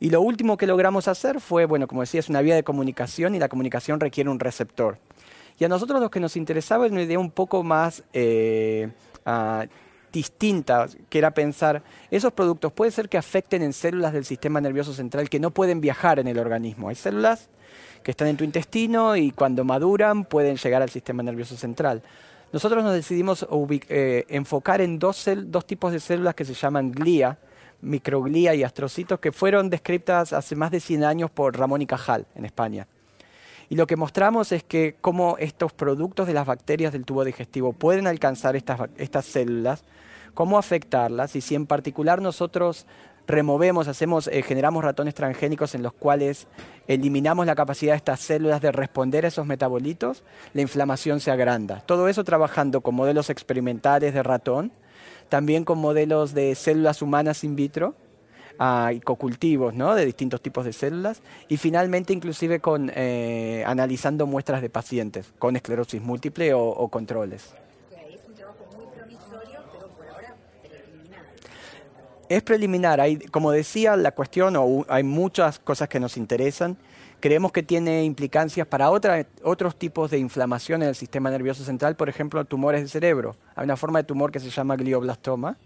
Y 0.00 0.10
lo 0.10 0.20
último 0.20 0.56
que 0.56 0.66
logramos 0.66 1.06
hacer 1.06 1.40
fue, 1.40 1.64
bueno, 1.64 1.86
como 1.86 2.00
decía, 2.00 2.18
es 2.18 2.28
una 2.28 2.42
vía 2.42 2.56
de 2.56 2.64
comunicación 2.64 3.36
y 3.36 3.38
la 3.38 3.48
comunicación 3.48 4.00
requiere 4.00 4.30
un 4.30 4.40
receptor. 4.40 4.98
Y 5.58 5.64
a 5.64 5.68
nosotros 5.68 6.00
lo 6.00 6.10
que 6.10 6.18
nos 6.18 6.36
interesaba 6.36 6.86
era 6.86 6.92
una 6.92 7.02
idea 7.02 7.20
un 7.20 7.30
poco 7.30 7.62
más 7.62 8.02
eh, 8.12 8.88
uh, 9.24 9.64
distinta, 10.12 10.86
que 11.08 11.18
era 11.18 11.32
pensar, 11.32 11.82
esos 12.10 12.32
productos 12.32 12.72
puede 12.72 12.90
ser 12.90 13.08
que 13.08 13.18
afecten 13.18 13.62
en 13.62 13.72
células 13.72 14.12
del 14.12 14.24
sistema 14.24 14.60
nervioso 14.60 14.92
central 14.92 15.30
que 15.30 15.40
no 15.40 15.50
pueden 15.50 15.80
viajar 15.80 16.18
en 16.18 16.28
el 16.28 16.38
organismo. 16.38 16.88
Hay 16.88 16.94
células 16.94 17.48
que 18.02 18.10
están 18.10 18.28
en 18.28 18.36
tu 18.36 18.44
intestino 18.44 19.16
y 19.16 19.30
cuando 19.30 19.64
maduran 19.64 20.24
pueden 20.24 20.56
llegar 20.56 20.82
al 20.82 20.90
sistema 20.90 21.22
nervioso 21.22 21.56
central. 21.56 22.02
Nosotros 22.52 22.84
nos 22.84 22.92
decidimos 22.92 23.46
eh, 23.88 24.26
enfocar 24.28 24.82
en 24.82 24.98
dos, 24.98 25.24
dos 25.46 25.66
tipos 25.66 25.92
de 25.92 26.00
células 26.00 26.34
que 26.34 26.44
se 26.44 26.52
llaman 26.52 26.92
glía, 26.92 27.38
microglía 27.80 28.54
y 28.54 28.62
astrocitos, 28.62 29.18
que 29.20 29.32
fueron 29.32 29.70
descritas 29.70 30.34
hace 30.34 30.54
más 30.54 30.70
de 30.70 30.80
100 30.80 31.04
años 31.04 31.30
por 31.30 31.58
Ramón 31.58 31.80
y 31.80 31.86
Cajal 31.86 32.26
en 32.34 32.44
España. 32.44 32.86
Y 33.72 33.76
lo 33.76 33.86
que 33.86 33.96
mostramos 33.96 34.52
es 34.52 34.62
que 34.62 34.96
cómo 35.00 35.38
estos 35.38 35.72
productos 35.72 36.26
de 36.26 36.34
las 36.34 36.46
bacterias 36.46 36.92
del 36.92 37.06
tubo 37.06 37.24
digestivo 37.24 37.72
pueden 37.72 38.06
alcanzar 38.06 38.54
estas, 38.54 38.78
estas 38.98 39.24
células, 39.24 39.82
cómo 40.34 40.58
afectarlas 40.58 41.34
y 41.36 41.40
si 41.40 41.54
en 41.54 41.64
particular 41.64 42.20
nosotros 42.20 42.84
removemos, 43.26 43.88
hacemos, 43.88 44.26
eh, 44.26 44.42
generamos 44.42 44.84
ratones 44.84 45.14
transgénicos 45.14 45.74
en 45.74 45.82
los 45.82 45.94
cuales 45.94 46.48
eliminamos 46.86 47.46
la 47.46 47.54
capacidad 47.54 47.94
de 47.94 47.96
estas 47.96 48.20
células 48.20 48.60
de 48.60 48.72
responder 48.72 49.24
a 49.24 49.28
esos 49.28 49.46
metabolitos, 49.46 50.22
la 50.52 50.60
inflamación 50.60 51.20
se 51.20 51.30
agranda. 51.30 51.80
Todo 51.86 52.08
eso 52.08 52.24
trabajando 52.24 52.82
con 52.82 52.94
modelos 52.94 53.30
experimentales 53.30 54.12
de 54.12 54.22
ratón, 54.22 54.70
también 55.30 55.64
con 55.64 55.78
modelos 55.78 56.34
de 56.34 56.54
células 56.56 57.00
humanas 57.00 57.42
in 57.42 57.56
vitro, 57.56 57.94
uh, 58.58 58.90
y 58.90 59.00
cocultivos 59.00 59.74
¿no? 59.74 59.94
de 59.94 60.06
distintos 60.06 60.40
tipos 60.40 60.64
de 60.64 60.72
células 60.72 61.22
y 61.48 61.56
finalmente 61.56 62.12
inclusive 62.12 62.60
con, 62.60 62.90
eh, 62.94 63.64
analizando 63.66 64.26
muestras 64.26 64.62
de 64.62 64.70
pacientes 64.70 65.32
con 65.38 65.56
esclerosis 65.56 66.00
múltiple 66.02 66.54
o, 66.54 66.62
o 66.62 66.88
controles. 66.88 67.54
Es 72.32 72.42
preliminar, 72.42 72.98
hay, 72.98 73.18
como 73.18 73.50
decía, 73.50 73.94
la 73.94 74.12
cuestión, 74.12 74.56
o 74.56 74.86
hay 74.88 75.02
muchas 75.02 75.58
cosas 75.58 75.86
que 75.90 76.00
nos 76.00 76.16
interesan. 76.16 76.78
Creemos 77.20 77.52
que 77.52 77.62
tiene 77.62 78.04
implicancias 78.04 78.66
para 78.66 78.90
otra, 78.90 79.26
otros 79.42 79.76
tipos 79.76 80.10
de 80.10 80.16
inflamación 80.16 80.82
en 80.82 80.88
el 80.88 80.94
sistema 80.94 81.30
nervioso 81.30 81.62
central, 81.62 81.94
por 81.94 82.08
ejemplo, 82.08 82.42
tumores 82.46 82.80
del 82.80 82.88
cerebro. 82.88 83.36
Hay 83.54 83.64
una 83.64 83.76
forma 83.76 83.98
de 83.98 84.04
tumor 84.04 84.32
que 84.32 84.40
se 84.40 84.48
llama 84.48 84.76
glioblastoma, 84.76 85.58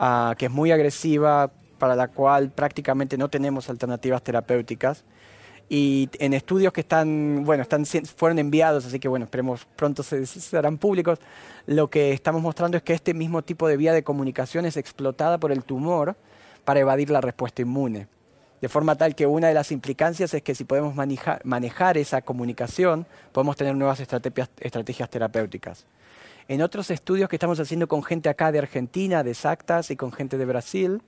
uh, 0.00 0.34
que 0.38 0.46
es 0.46 0.50
muy 0.50 0.72
agresiva, 0.72 1.50
para 1.80 1.96
la 1.96 2.06
cual 2.06 2.50
prácticamente 2.50 3.18
no 3.18 3.28
tenemos 3.28 3.68
alternativas 3.68 4.22
terapéuticas. 4.22 5.02
Y 5.68 6.08
en 6.18 6.34
estudios 6.34 6.72
que 6.72 6.82
están, 6.82 7.44
bueno, 7.44 7.62
están, 7.62 7.86
fueron 7.86 8.38
enviados, 8.38 8.86
así 8.86 8.98
que 9.00 9.08
bueno, 9.08 9.24
esperemos 9.24 9.66
pronto 9.76 10.02
se, 10.02 10.26
se 10.26 10.56
harán 10.56 10.78
públicos, 10.78 11.18
lo 11.66 11.88
que 11.88 12.12
estamos 12.12 12.42
mostrando 12.42 12.76
es 12.76 12.82
que 12.82 12.92
este 12.92 13.14
mismo 13.14 13.42
tipo 13.42 13.66
de 13.66 13.76
vía 13.76 13.92
de 13.92 14.02
comunicación 14.02 14.66
es 14.66 14.76
explotada 14.76 15.38
por 15.38 15.52
el 15.52 15.64
tumor 15.64 16.16
para 16.64 16.80
evadir 16.80 17.10
la 17.10 17.20
respuesta 17.20 17.62
inmune. 17.62 18.08
De 18.60 18.68
forma 18.68 18.96
tal 18.96 19.14
que 19.14 19.26
una 19.26 19.48
de 19.48 19.54
las 19.54 19.72
implicancias 19.72 20.34
es 20.34 20.42
que 20.42 20.54
si 20.54 20.64
podemos 20.64 20.94
manejar, 20.94 21.40
manejar 21.44 21.96
esa 21.96 22.20
comunicación, 22.20 23.06
podemos 23.32 23.56
tener 23.56 23.74
nuevas 23.74 24.00
estrategias, 24.00 24.50
estrategias 24.60 25.08
terapéuticas. 25.08 25.86
En 26.50 26.62
otros 26.62 26.90
estudios 26.90 27.28
que 27.28 27.36
estamos 27.36 27.60
haciendo 27.60 27.86
con 27.86 28.02
gente 28.02 28.28
acá 28.28 28.50
de 28.50 28.58
Argentina, 28.58 29.22
de 29.22 29.34
Sactas 29.34 29.92
y 29.92 29.96
con 29.96 30.10
gente 30.10 30.36
de 30.36 30.44
Brasil, 30.44 31.00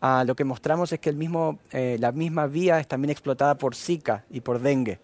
uh, 0.00 0.24
lo 0.24 0.36
que 0.36 0.44
mostramos 0.44 0.92
es 0.92 1.00
que 1.00 1.10
el 1.10 1.16
mismo, 1.16 1.58
eh, 1.72 1.96
la 1.98 2.12
misma 2.12 2.46
vía 2.46 2.78
es 2.78 2.86
también 2.86 3.10
explotada 3.10 3.58
por 3.58 3.74
Zika 3.74 4.24
y 4.30 4.40
por 4.40 4.60
dengue. 4.60 5.00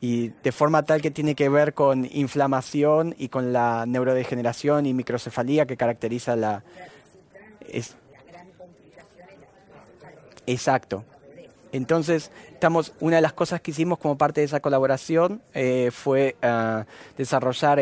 y 0.00 0.28
de 0.28 0.52
forma 0.52 0.84
tal 0.84 1.02
que 1.02 1.10
tiene 1.10 1.34
que 1.34 1.48
ver 1.48 1.74
con 1.74 2.08
inflamación 2.12 3.16
y 3.18 3.28
con 3.28 3.52
la 3.52 3.84
neurodegeneración 3.84 4.86
y 4.86 4.94
microcefalía 4.94 5.66
que 5.66 5.76
caracteriza 5.76 6.36
la... 6.36 6.62
Es, 7.68 7.96
exacto. 10.46 11.02
Entonces, 11.76 12.30
estamos, 12.52 12.92
una 13.00 13.16
de 13.16 13.22
las 13.22 13.32
cosas 13.32 13.60
que 13.60 13.70
hicimos 13.70 13.98
como 13.98 14.18
parte 14.18 14.40
de 14.40 14.46
esa 14.46 14.60
colaboración 14.60 15.42
eh, 15.54 15.90
fue 15.92 16.36
ah, 16.42 16.86
desarrollar 17.16 17.80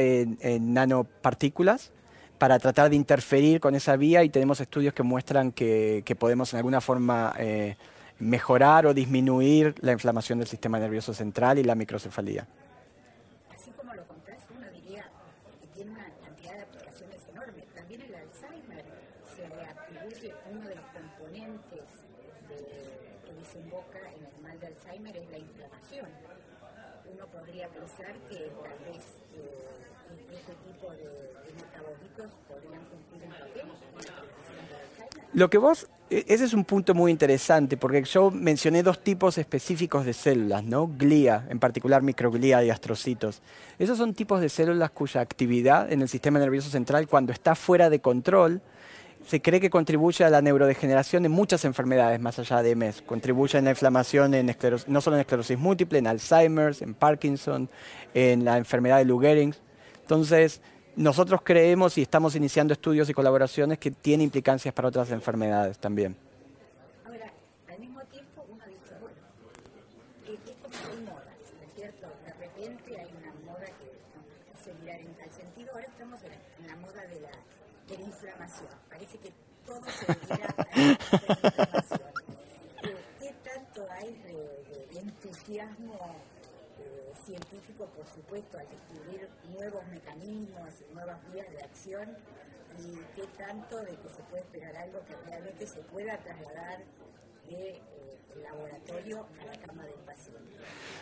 nanopartículas 0.60 1.92
para 2.38 2.58
tratar 2.58 2.90
de 2.90 2.96
interferir 2.96 3.60
con 3.60 3.74
esa 3.74 3.96
vía 3.96 4.24
y 4.24 4.28
tenemos 4.28 4.60
estudios 4.60 4.92
que 4.92 5.02
muestran 5.02 5.52
que, 5.52 6.02
que 6.04 6.16
podemos 6.16 6.52
en 6.52 6.58
alguna 6.58 6.80
forma 6.80 7.34
eh, 7.38 7.76
mejorar 8.18 8.86
o 8.86 8.94
disminuir 8.94 9.74
la 9.80 9.92
inflamación 9.92 10.38
del 10.38 10.48
sistema 10.48 10.78
nervioso 10.78 11.12
central 11.12 11.58
y 11.58 11.64
la 11.64 11.74
microcefalía. 11.74 12.46
Así 13.52 13.70
como 13.72 13.94
lo 13.94 14.06
contás, 14.06 14.38
uno 14.56 14.66
diría 14.70 15.04
que 15.60 15.66
tiene 15.68 15.90
una 15.92 16.08
cantidad 16.24 16.56
de 16.56 16.62
aplicaciones 16.62 17.20
enormes. 17.30 17.64
También 17.74 18.00
el 18.02 18.14
Alzheimer 18.14 18.84
se 19.34 19.48
le 19.48 19.64
atribuye 19.64 20.34
uno 20.52 20.68
de 20.68 20.74
los 20.74 20.84
componentes 20.86 21.84
que 23.26 23.34
desemboca 23.34 23.98
en 23.98 24.24
el 24.24 24.42
mal 24.42 24.60
de 24.60 24.66
Alzheimer 24.68 25.16
es 25.16 25.30
la 25.30 25.38
inflamación. 25.38 26.06
Uno 27.12 27.26
podría 27.26 27.68
pensar 27.68 28.14
que 28.28 28.50
tal 28.62 28.78
vez 28.84 29.04
eh, 29.34 29.84
este 30.32 30.54
tipo 30.66 30.90
de, 30.92 31.04
de 31.04 31.52
metabolitos 31.56 32.30
podrían 32.48 32.84
cumplir 32.86 33.22
un 33.24 33.30
papel 33.30 33.60
en 33.60 33.68
la 33.68 34.14
prevención 34.14 34.68
de 34.68 34.74
Alzheimer. 34.74 35.23
Lo 35.34 35.50
que 35.50 35.58
vos 35.58 35.88
e, 36.10 36.24
ese 36.28 36.44
es 36.44 36.54
un 36.54 36.64
punto 36.64 36.94
muy 36.94 37.10
interesante 37.10 37.76
porque 37.76 38.04
yo 38.04 38.30
mencioné 38.30 38.84
dos 38.84 39.02
tipos 39.02 39.36
específicos 39.36 40.04
de 40.04 40.12
células, 40.12 40.62
¿no? 40.62 40.88
Glía, 40.96 41.44
en 41.50 41.58
particular 41.58 42.02
microglía 42.02 42.62
y 42.62 42.70
astrocitos. 42.70 43.42
Esos 43.78 43.98
son 43.98 44.14
tipos 44.14 44.40
de 44.40 44.48
células 44.48 44.92
cuya 44.92 45.20
actividad 45.20 45.92
en 45.92 46.02
el 46.02 46.08
sistema 46.08 46.38
nervioso 46.38 46.70
central 46.70 47.08
cuando 47.08 47.32
está 47.32 47.56
fuera 47.56 47.90
de 47.90 47.98
control 47.98 48.62
se 49.26 49.42
cree 49.42 49.58
que 49.58 49.70
contribuye 49.70 50.22
a 50.22 50.30
la 50.30 50.40
neurodegeneración 50.40 51.24
de 51.24 51.30
muchas 51.30 51.64
enfermedades 51.64 52.20
más 52.20 52.38
allá 52.38 52.62
de 52.62 52.76
MS. 52.76 53.02
Contribuye 53.02 53.58
en 53.58 53.64
la 53.64 53.70
inflamación 53.70 54.34
en 54.34 54.54
no 54.86 55.00
solo 55.00 55.16
en 55.16 55.20
esclerosis 55.20 55.58
múltiple, 55.58 55.98
en 55.98 56.06
Alzheimer's, 56.06 56.80
en 56.80 56.94
Parkinson, 56.94 57.68
en 58.12 58.44
la 58.44 58.58
enfermedad 58.58 58.98
de 58.98 59.06
Lou. 59.06 59.22
Entonces, 59.24 60.60
nosotros 60.96 61.40
creemos 61.42 61.98
y 61.98 62.02
estamos 62.02 62.36
iniciando 62.36 62.72
estudios 62.72 63.08
y 63.08 63.14
colaboraciones 63.14 63.78
que 63.78 63.90
tienen 63.90 64.24
implicancias 64.24 64.72
para 64.72 64.88
otras 64.88 65.10
enfermedades 65.10 65.78
también. 65.78 66.16
Ahora, 67.04 67.32
al 67.68 67.78
mismo 67.80 68.00
tiempo 68.04 68.44
uno 68.48 68.64
dice, 68.66 68.94
bueno, 69.00 69.16
es 70.26 70.56
como 70.62 70.76
hay 70.76 71.04
modas, 71.04 71.38
¿no 71.58 71.64
es 71.66 71.74
cierto? 71.74 72.06
De 72.24 72.32
repente 72.34 73.00
hay 73.00 73.10
una 73.20 73.32
moda 73.44 73.66
que 73.66 73.90
nos 74.14 74.60
hace 74.60 74.74
mirar 74.80 75.00
en 75.00 75.14
tal 75.14 75.30
sentido. 75.32 75.72
Ahora 75.72 75.86
estamos 75.86 76.20
en, 76.22 76.66
la 76.66 76.76
moda 76.76 77.02
de 77.02 77.20
la, 77.20 77.30
de 77.88 77.98
la 77.98 78.04
inflamación. 78.04 78.70
Parece 78.88 79.18
que 79.18 79.32
todo 79.66 79.82
se 79.84 80.06
mira 80.30 80.54
a 80.56 80.76
la 80.76 80.82
inflamación. 80.82 82.00
Eh, 82.84 82.94
¿Qué 83.18 83.32
tanto 83.42 83.86
hay 83.90 84.12
de, 84.12 84.92
de 84.92 85.00
entusiasmo? 85.00 85.98
Científico, 87.24 87.86
por 87.86 88.06
supuesto, 88.06 88.58
al 88.58 88.66
descubrir 88.68 89.28
nuevos 89.52 89.86
mecanismos 89.88 90.70
y 90.88 90.94
nuevas 90.94 91.18
vías 91.32 91.50
de 91.50 91.62
acción 91.62 92.16
y 92.78 92.96
qué 93.14 93.26
tanto 93.38 93.78
de 93.78 93.96
que 93.96 94.08
se 94.08 94.22
puede 94.24 94.42
esperar 94.42 94.76
algo 94.76 95.04
que 95.06 95.16
realmente 95.28 95.66
se 95.66 95.80
pueda 95.80 96.18
trasladar 96.18 96.80
de, 97.48 97.70
eh, 97.76 97.82
laboratorio 98.42 99.26
a 99.40 99.44
la 99.46 99.56
cama 99.66 99.84
del 99.84 99.94
paciente. 100.06 100.40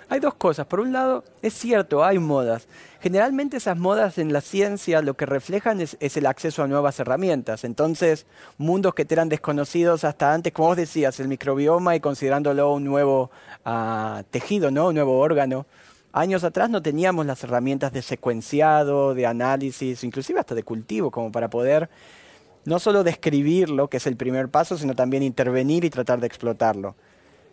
Hay 0.08 0.20
dos 0.20 0.34
cosas. 0.34 0.66
Por 0.66 0.80
un 0.80 0.92
lado, 0.92 1.24
es 1.40 1.54
cierto, 1.54 2.04
hay 2.04 2.18
modas. 2.18 2.68
Generalmente 3.00 3.56
esas 3.56 3.78
modas 3.78 4.18
en 4.18 4.32
la 4.32 4.40
ciencia 4.40 5.00
lo 5.02 5.14
que 5.14 5.26
reflejan 5.26 5.80
es, 5.80 5.96
el 5.98 6.26
acceso 6.26 6.62
a 6.62 6.68
nuevas 6.68 7.00
herramientas. 7.00 7.64
Entonces, 7.64 8.26
mundos 8.58 8.94
que 8.94 9.04
te 9.04 9.14
eran 9.14 9.28
desconocidos 9.28 10.04
hasta 10.04 10.34
antes, 10.34 10.52
como 10.52 10.68
vos 10.68 10.76
decías, 10.76 11.18
el 11.18 11.28
microbioma 11.28 11.96
y 11.96 12.00
considerándolo 12.00 12.74
un 12.74 12.84
nuevo 12.84 13.30
uh, 13.64 14.22
tejido, 14.30 14.70
¿no? 14.70 14.88
un 14.88 14.94
nuevo 14.94 15.18
órgano. 15.18 15.66
Años 16.12 16.44
atrás 16.44 16.68
no 16.68 16.82
teníamos 16.82 17.24
las 17.24 17.42
herramientas 17.42 17.90
de 17.92 18.02
secuenciado, 18.02 19.14
de 19.14 19.26
análisis, 19.26 20.04
inclusive 20.04 20.40
hasta 20.40 20.54
de 20.54 20.62
cultivo, 20.62 21.10
como 21.10 21.32
para 21.32 21.48
poder 21.48 21.88
no 22.66 22.78
solo 22.78 23.02
describirlo, 23.02 23.88
que 23.88 23.96
es 23.96 24.06
el 24.06 24.16
primer 24.16 24.50
paso, 24.50 24.76
sino 24.76 24.94
también 24.94 25.22
intervenir 25.22 25.84
y 25.84 25.90
tratar 25.90 26.20
de 26.20 26.26
explotarlo. 26.26 26.94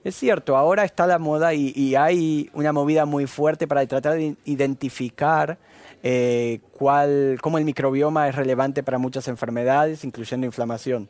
Es 0.04 0.16
cierto, 0.16 0.56
ahora 0.56 0.86
está 0.86 1.06
la 1.08 1.20
moda 1.20 1.54
y, 1.54 1.96
hay 1.96 2.50
una 2.54 2.72
movida 2.72 3.06
muy 3.06 3.28
fuerte 3.28 3.68
para 3.68 3.86
tratar 3.86 4.14
de 4.14 4.38
identificar 4.46 5.58
eh, 6.04 6.62
cuál, 6.72 7.38
cómo 7.42 7.58
el 7.58 7.66
microbioma 7.66 8.30
es 8.30 8.36
relevante 8.36 8.82
para 8.82 8.98
muchas 8.98 9.28
enfermedades, 9.28 10.06
incluyendo 10.06 10.46
inflamación. 10.46 11.10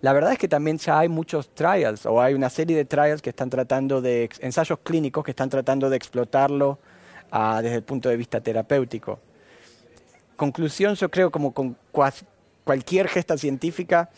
La 0.00 0.12
verdad 0.12 0.32
es 0.32 0.38
que 0.38 0.46
también 0.46 0.78
ya 0.78 1.00
hay 1.00 1.08
muchos 1.08 1.52
trials 1.52 2.06
o 2.06 2.22
hay 2.22 2.34
una 2.34 2.48
serie 2.48 2.76
de 2.76 2.84
trials 2.84 3.20
que 3.20 3.30
están 3.30 3.50
tratando 3.50 4.00
de, 4.00 4.30
ensayos 4.38 4.78
clínicos 4.84 5.24
que 5.24 5.32
están 5.32 5.50
tratando 5.50 5.90
de 5.90 5.96
explotarlo 5.96 6.78
uh, 7.32 7.60
desde 7.60 7.76
el 7.76 7.82
punto 7.82 8.08
de 8.08 8.16
vista 8.16 8.40
terapéutico. 8.40 9.18
Conclusión, 10.36 10.94
yo 10.94 11.10
creo 11.10 11.32
como 11.32 11.52
con 11.52 11.76
cualquier 12.62 13.08
gesta 13.08 13.36
científica, 13.36 14.08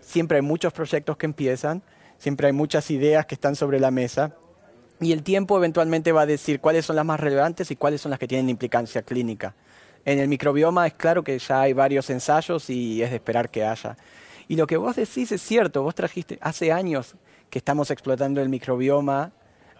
siempre 0.00 0.38
hay 0.38 0.42
muchos 0.42 0.72
proyectos 0.72 1.16
que 1.16 1.26
empiezan, 1.26 1.82
siempre 2.18 2.48
hay 2.48 2.52
muchas 2.52 2.90
ideas 2.90 3.26
que 3.26 3.34
están 3.34 3.56
sobre 3.56 3.80
la 3.80 3.90
mesa 3.90 4.34
y 5.00 5.12
el 5.12 5.22
tiempo 5.22 5.56
eventualmente 5.56 6.12
va 6.12 6.22
a 6.22 6.26
decir 6.26 6.60
cuáles 6.60 6.84
son 6.84 6.96
las 6.96 7.04
más 7.04 7.20
relevantes 7.20 7.70
y 7.70 7.76
cuáles 7.76 8.00
son 8.00 8.10
las 8.10 8.18
que 8.18 8.26
tienen 8.26 8.50
implicancia 8.50 9.02
clínica. 9.02 9.54
En 10.04 10.18
el 10.18 10.28
microbioma 10.28 10.86
es 10.86 10.94
claro 10.94 11.22
que 11.22 11.38
ya 11.38 11.62
hay 11.62 11.72
varios 11.72 12.10
ensayos 12.10 12.68
y 12.70 13.02
es 13.02 13.10
de 13.10 13.16
esperar 13.16 13.50
que 13.50 13.64
haya. 13.64 13.96
Y 14.48 14.56
lo 14.56 14.66
que 14.66 14.76
vos 14.76 14.96
decís 14.96 15.30
es 15.30 15.42
cierto, 15.42 15.82
vos 15.82 15.94
trajiste, 15.94 16.38
hace 16.40 16.72
años 16.72 17.14
que 17.50 17.58
estamos 17.58 17.90
explotando 17.90 18.40
el 18.40 18.48
microbioma 18.48 19.32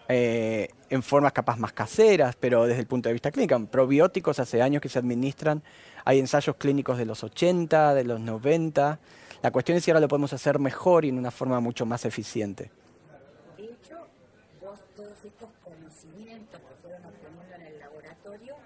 eh, 0.09 0.68
en 0.90 1.02
formas 1.02 1.33
capaz 1.33 1.59
más 1.59 1.73
caseras, 1.73 2.37
pero 2.38 2.66
desde 2.66 2.80
el 2.80 2.87
punto 2.87 3.09
de 3.09 3.14
vista 3.14 3.30
clínico. 3.30 3.66
Probióticos 3.66 4.38
hace 4.38 4.62
años 4.62 4.80
que 4.80 4.88
se 4.88 4.99
administran, 4.99 5.62
hay 6.04 6.18
ensayos 6.18 6.57
clínicos 6.57 6.97
de 6.99 7.07
los 7.07 7.25
80, 7.25 7.95
de 7.95 8.04
los 8.04 8.21
90. 8.21 9.00
La 9.42 9.50
cuestión 9.50 9.78
es 9.78 9.85
si 9.85 9.90
ahora 9.90 10.00
lo 10.00 10.09
podemos 10.09 10.33
hacer 10.33 10.59
mejor 10.59 11.04
y 11.04 11.11
en 11.11 11.18
una 11.18 11.30
forma 11.30 11.61
mucho 11.61 11.87
más 11.87 12.04
eficiente. 12.04 12.71
De 13.57 13.64
hecho, 13.64 13.97
vos 14.61 14.80
todos 14.97 15.25
estos 15.25 15.49
conocimientos 15.62 16.61
que 16.61 16.75
fueron 16.83 17.04
obteniendo 17.04 17.54
en 17.54 17.62
el 17.62 17.78
laboratorio 17.78 18.57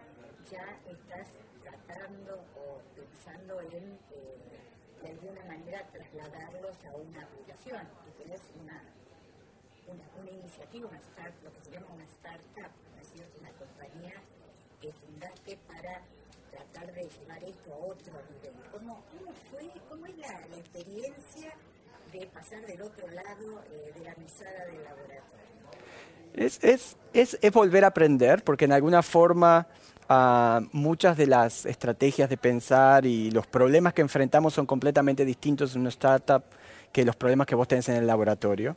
ya 0.50 0.64
estás 0.90 1.28
tratando 1.62 2.44
o 2.56 2.80
pensando 2.94 3.60
en 3.60 3.98
eh, 4.12 4.38
de 5.02 5.08
alguna 5.10 5.44
manera 5.44 5.86
trasladarlos 5.92 6.76
a 6.86 6.96
una 6.96 7.22
aplicación. 7.22 7.82
Y 8.08 8.22
tenés 8.22 8.40
una, 8.62 8.82
una, 9.88 10.04
una 10.22 10.30
iniciativa, 10.30 10.88
una 10.88 11.00
start, 11.00 11.34
lo 11.44 11.52
que 11.52 11.60
se 11.60 11.70
llama 11.70 11.86
una 11.94 12.04
startup. 12.04 12.72
Una 13.38 13.50
compañía 13.50 14.14
que 14.80 14.90
fundaste 14.92 15.58
para 15.68 16.00
tratar 16.52 16.94
de 16.94 17.02
llevar 17.02 17.42
esto 17.42 17.72
a 17.72 17.76
otro 17.78 18.12
nivel. 18.30 18.54
¿Cómo, 18.70 19.02
cómo 19.10 19.32
fue, 19.50 19.68
cómo 19.88 20.06
es 20.06 20.18
la, 20.18 20.28
la, 20.28 20.56
experiencia 20.56 21.52
de 22.12 22.26
pasar 22.26 22.64
del 22.66 22.82
otro 22.82 23.08
lado 23.08 23.64
eh, 23.72 23.92
de 23.98 24.04
la 24.04 24.14
mesada 24.16 24.66
del 24.66 24.84
laboratorio? 24.84 25.22
Es, 26.34 26.62
es, 26.62 26.96
es, 27.12 27.38
es 27.42 27.52
volver 27.52 27.84
a 27.84 27.88
aprender, 27.88 28.44
porque 28.44 28.66
en 28.66 28.72
alguna 28.72 29.02
forma 29.02 29.66
Uh, 30.12 30.68
muchas 30.72 31.16
de 31.16 31.26
las 31.26 31.64
estrategias 31.64 32.28
de 32.28 32.36
pensar 32.36 33.06
y 33.06 33.30
los 33.30 33.46
problemas 33.46 33.94
que 33.94 34.02
enfrentamos 34.02 34.52
son 34.52 34.66
completamente 34.66 35.24
distintos 35.24 35.74
en 35.74 35.82
una 35.82 35.88
startup 35.88 36.42
que 36.92 37.04
los 37.04 37.16
problemas 37.16 37.46
que 37.46 37.54
vos 37.54 37.66
tenés 37.66 37.88
en 37.88 37.96
el 37.96 38.06
laboratorio. 38.06 38.76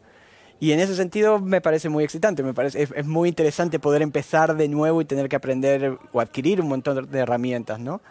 Y 0.59 0.71
en 0.71 0.79
ese 0.79 0.95
sentido 0.95 1.39
me 1.39 1.61
parece 1.61 1.89
muy 1.89 2.03
excitante, 2.03 2.41
me 2.41 2.53
parece, 2.53 2.81
es, 2.81 2.91
es, 2.95 3.05
muy 3.05 3.29
interesante 3.29 3.77
poder 3.77 4.01
empezar 4.01 4.55
de 4.55 4.67
nuevo 4.69 5.01
y 5.01 5.05
tener 5.05 5.27
que 5.27 5.35
aprender 5.35 5.97
o 6.13 6.21
adquirir 6.21 6.61
un 6.61 6.69
montón 6.69 7.09
de 7.11 7.19
herramientas, 7.19 7.79
¿no? 7.79 8.01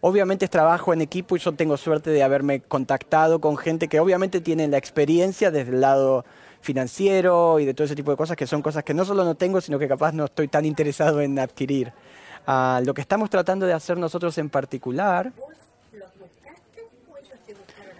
Obviamente 0.00 0.44
es 0.44 0.50
trabajo 0.50 0.92
en 0.92 1.00
equipo 1.00 1.34
y 1.34 1.38
yo 1.38 1.52
tengo 1.52 1.78
suerte 1.78 2.10
de 2.10 2.22
haberme 2.22 2.60
contactado 2.60 3.40
con 3.40 3.56
gente 3.56 3.88
que 3.88 4.00
obviamente 4.00 4.40
tiene 4.40 4.68
la 4.68 4.76
experiencia 4.76 5.50
desde 5.50 5.70
el 5.70 5.80
lado 5.80 6.26
financiero 6.60 7.60
y 7.60 7.64
de 7.64 7.72
todo 7.72 7.84
ese 7.86 7.94
tipo 7.94 8.10
de 8.10 8.16
cosas 8.16 8.36
que 8.36 8.46
son 8.46 8.60
cosas 8.60 8.84
que 8.84 8.92
no 8.92 9.04
solo 9.04 9.24
no 9.24 9.34
tengo, 9.34 9.60
sino 9.60 9.78
que 9.78 9.88
capaz 9.88 10.12
no 10.12 10.26
estoy 10.26 10.48
tan 10.48 10.64
interesado 10.64 11.20
en 11.20 11.38
adquirir. 11.38 11.92
Uh, 12.46 12.84
lo 12.84 12.92
que 12.92 13.00
estamos 13.00 13.30
tratando 13.30 13.64
de 13.64 13.72
hacer 13.72 13.96
nosotros 13.96 14.36
en 14.36 14.50
particular. 14.50 15.32
¿Vos 15.38 15.48
los 15.92 16.10
buscaste 16.18 16.82
o 17.10 17.16
ellos 17.16 17.38
te 17.46 17.54
buscaron 17.54 17.96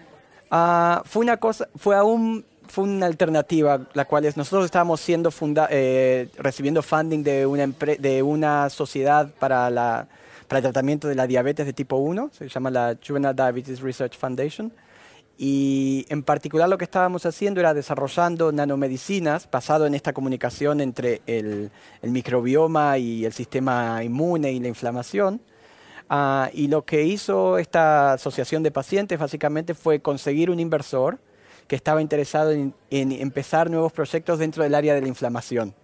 a 0.50 0.98
vos? 0.98 1.06
Uh, 1.06 1.08
fue 1.08 1.22
una 1.22 1.36
cosa, 1.38 1.68
fue 1.76 1.96
aún 1.96 2.44
fue 2.74 2.84
una 2.84 3.06
alternativa, 3.06 3.86
la 3.92 4.04
cual 4.04 4.24
es 4.24 4.36
nosotros 4.36 4.64
estábamos 4.64 5.00
siendo 5.00 5.30
funda, 5.30 5.68
eh, 5.70 6.28
recibiendo 6.36 6.82
funding 6.82 7.22
de 7.22 7.46
una 7.46 7.66
de 7.66 8.22
una 8.22 8.68
sociedad 8.68 9.32
para 9.38 9.70
la 9.70 10.08
para 10.48 10.58
el 10.58 10.64
tratamiento 10.64 11.06
de 11.06 11.14
la 11.14 11.28
diabetes 11.28 11.66
de 11.66 11.72
tipo 11.72 11.96
1, 11.96 12.30
se 12.32 12.48
llama 12.48 12.70
la 12.70 12.96
Juvenile 13.06 13.32
Diabetes 13.32 13.80
Research 13.80 14.18
Foundation. 14.18 14.72
Y 15.38 16.04
en 16.08 16.22
particular 16.22 16.68
lo 16.68 16.76
que 16.76 16.84
estábamos 16.84 17.24
haciendo 17.26 17.60
era 17.60 17.74
desarrollando 17.74 18.52
nanomedicinas 18.52 19.48
basado 19.50 19.86
en 19.86 19.94
esta 19.94 20.12
comunicación 20.12 20.80
entre 20.80 21.22
el, 21.26 21.70
microbioma 22.02 22.98
y 22.98 23.24
el 23.24 23.32
sistema 23.32 24.02
inmune 24.02 24.52
y 24.52 24.60
la 24.60 24.68
inflamación. 24.68 25.40
Ah, 26.08 26.50
y 26.52 26.66
lo 26.66 26.84
que 26.84 27.04
hizo 27.04 27.58
esta 27.58 28.14
asociación 28.14 28.62
de 28.64 28.70
pacientes 28.70 29.18
básicamente 29.18 29.74
fue 29.74 30.00
conseguir 30.00 30.50
un 30.50 30.60
inversor 30.60 31.18
que 31.66 31.76
estaba 31.76 32.02
interesado 32.02 32.52
en, 32.52 32.74
empezar 32.90 33.70
nuevos 33.70 33.92
proyectos 33.92 34.38
dentro 34.38 34.62
del 34.62 34.74
área 34.74 34.94
de 34.94 35.00
la 35.00 35.08
inflamación. 35.08 35.74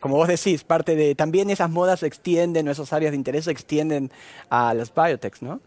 Como 0.00 0.16
vos 0.16 0.28
decís, 0.28 0.62
parte 0.64 0.94
de 0.94 1.14
también 1.14 1.50
esas 1.50 1.70
modas 1.70 2.00
se 2.00 2.06
extienden, 2.06 2.68
esas 2.68 2.92
áreas 2.92 3.12
de 3.12 3.16
interés 3.16 3.46
se 3.46 3.50
extienden 3.50 4.10
a 4.48 4.72
las 4.74 4.92
biotechs, 4.94 5.42
¿no? 5.42 5.60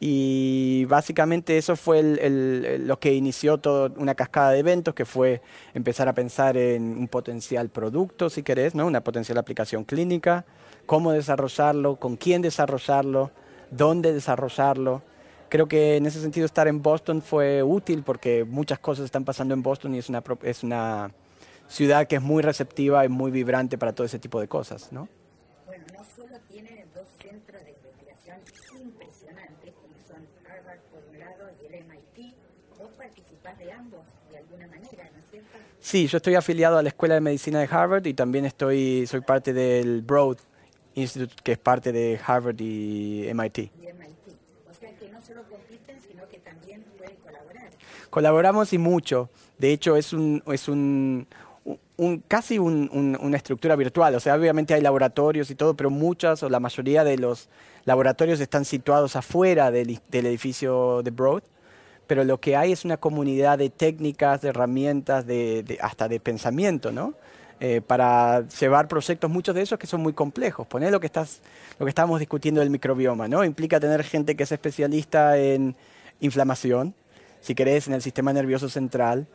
Y 0.00 0.84
básicamente 0.84 1.58
eso 1.58 1.74
fue 1.74 2.02
lo 2.02 3.00
que 3.00 3.14
inició 3.14 3.58
toda 3.58 3.90
una 3.96 4.14
cascada 4.14 4.52
de 4.52 4.60
eventos, 4.60 4.94
que 4.94 5.04
fue 5.04 5.42
empezar 5.74 6.08
a 6.08 6.12
pensar 6.12 6.56
en 6.56 6.96
un 6.96 7.08
potencial 7.08 7.68
producto, 7.68 8.30
si 8.30 8.44
querés, 8.44 8.76
¿no? 8.76 8.86
una 8.86 9.02
potencial 9.02 9.38
aplicación 9.38 9.82
clínica, 9.82 10.44
cómo 10.86 11.10
desarrollarlo, 11.10 11.96
con 11.96 12.16
quién 12.16 12.42
desarrollarlo, 12.42 13.32
dónde 13.72 14.12
desarrollarlo. 14.12 15.02
Creo 15.48 15.66
que 15.66 15.96
en 15.96 16.06
ese 16.06 16.20
sentido 16.20 16.46
estar 16.46 16.68
en 16.68 16.82
Boston 16.82 17.22
fue 17.22 17.62
útil 17.62 18.02
porque 18.02 18.44
muchas 18.44 18.78
cosas 18.78 19.04
están 19.06 19.24
pasando 19.24 19.54
en 19.54 19.62
Boston 19.62 19.94
y 19.94 19.98
es 19.98 20.08
una, 20.08 20.22
es 20.42 20.62
una 20.62 21.10
ciudad 21.68 22.06
que 22.06 22.16
es 22.16 22.22
muy 22.22 22.42
receptiva 22.42 23.04
y 23.04 23.08
muy 23.08 23.30
vibrante 23.30 23.78
para 23.78 23.92
todo 23.92 24.06
ese 24.06 24.18
tipo 24.18 24.40
de 24.40 24.48
cosas. 24.48 24.92
¿no? 24.92 25.08
de 33.56 33.72
ambos 33.72 34.00
de 34.30 34.38
alguna 34.38 34.66
manera, 34.66 35.10
¿no 35.12 35.18
es 35.18 35.30
cierto? 35.30 35.58
Sí, 35.80 36.06
yo 36.06 36.18
estoy 36.18 36.34
afiliado 36.34 36.78
a 36.78 36.82
la 36.82 36.88
Escuela 36.88 37.14
de 37.14 37.20
Medicina 37.20 37.60
de 37.60 37.68
Harvard 37.70 38.06
y 38.06 38.14
también 38.14 38.44
estoy, 38.44 39.06
soy 39.06 39.20
parte 39.20 39.52
del 39.52 40.02
Broad 40.02 40.38
Institute, 40.94 41.34
que 41.42 41.52
es 41.52 41.58
parte 41.58 41.92
de 41.92 42.20
Harvard 42.24 42.60
y 42.60 43.28
MIT. 43.32 43.58
Y 43.58 43.68
MIT. 43.68 44.38
O 44.70 44.74
sea 44.74 44.94
que 44.96 45.08
no 45.08 45.17
solo 45.28 45.42
compiten, 45.48 46.00
sino 46.10 46.26
que 46.28 46.38
también 46.38 46.82
pueden 46.96 47.16
colaborar. 47.16 47.68
Colaboramos 48.10 48.72
y 48.72 48.78
mucho. 48.78 49.28
De 49.58 49.72
hecho, 49.72 49.96
es 49.96 50.12
un, 50.12 50.42
es 50.46 50.68
un, 50.68 51.26
un, 51.96 52.24
casi 52.26 52.58
una 52.58 53.36
estructura 53.36 53.76
virtual. 53.76 54.14
O 54.14 54.20
sea, 54.20 54.34
obviamente 54.34 54.72
hay 54.72 54.80
laboratorios 54.80 55.50
y 55.50 55.54
todo, 55.54 55.74
pero 55.74 55.90
muchas 55.90 56.42
o 56.42 56.48
la 56.48 56.60
mayoría 56.60 57.04
de 57.04 57.18
los 57.18 57.48
laboratorios 57.84 58.40
están 58.40 58.64
situados 58.64 59.16
afuera 59.16 59.70
del, 59.70 60.00
del 60.08 60.26
edificio 60.26 61.02
de 61.02 61.10
Broad 61.10 61.42
pero 62.08 62.24
lo 62.24 62.40
que 62.40 62.56
hay 62.56 62.72
es 62.72 62.86
una 62.86 62.96
comunidad 62.96 63.58
de 63.58 63.68
técnicas, 63.68 64.40
de 64.40 64.48
herramientas, 64.48 65.26
de, 65.26 65.78
hasta 65.82 66.08
de 66.08 66.18
pensamiento, 66.18 66.90
¿no? 66.90 67.14
Eh, 67.60 67.80
para 67.80 68.46
llevar 68.46 68.86
proyectos, 68.86 69.28
muchos 69.28 69.52
de 69.52 69.62
esos 69.62 69.80
que 69.80 69.88
son 69.88 70.00
muy 70.00 70.12
complejos. 70.12 70.64
Poner 70.66 70.92
lo 70.92 71.00
que 71.00 71.06
estás, 71.06 71.40
lo 71.80 71.86
que 71.86 71.90
estábamos 71.90 72.20
discutiendo 72.20 72.60
del 72.60 72.70
microbioma, 72.70 73.26
¿no? 73.26 73.44
Implica 73.44 73.80
tener 73.80 74.04
gente 74.04 74.36
que 74.36 74.44
es 74.44 74.52
especialista 74.52 75.36
en 75.38 75.74
inflamación, 76.20 76.94
si 77.40 77.56
querés, 77.56 77.88
en 77.88 77.94
el 77.94 78.02
sistema 78.02 78.32
nervioso 78.32 78.68
central, 78.68 79.26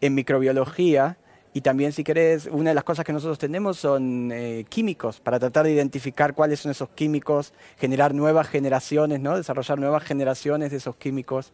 en 0.00 0.14
microbiología, 0.14 1.16
y 1.54 1.60
también, 1.60 1.92
si 1.92 2.04
querés, 2.04 2.46
una 2.46 2.70
de 2.70 2.74
las 2.74 2.84
cosas 2.84 3.04
que 3.04 3.12
nosotros 3.12 3.38
tenemos 3.38 3.78
son 3.78 4.30
eh, 4.32 4.64
químicos, 4.68 5.20
para 5.20 5.40
tratar 5.40 5.66
de 5.66 5.72
identificar 5.72 6.34
cuáles 6.34 6.60
son 6.60 6.70
esos 6.70 6.88
químicos, 6.90 7.52
generar 7.78 8.14
nuevas 8.14 8.48
generaciones, 8.48 9.20
¿no? 9.20 9.36
desarrollar 9.36 9.78
nuevas 9.78 10.04
generaciones 10.04 10.70
de 10.70 10.76
esos 10.78 10.96
químicos 10.96 11.52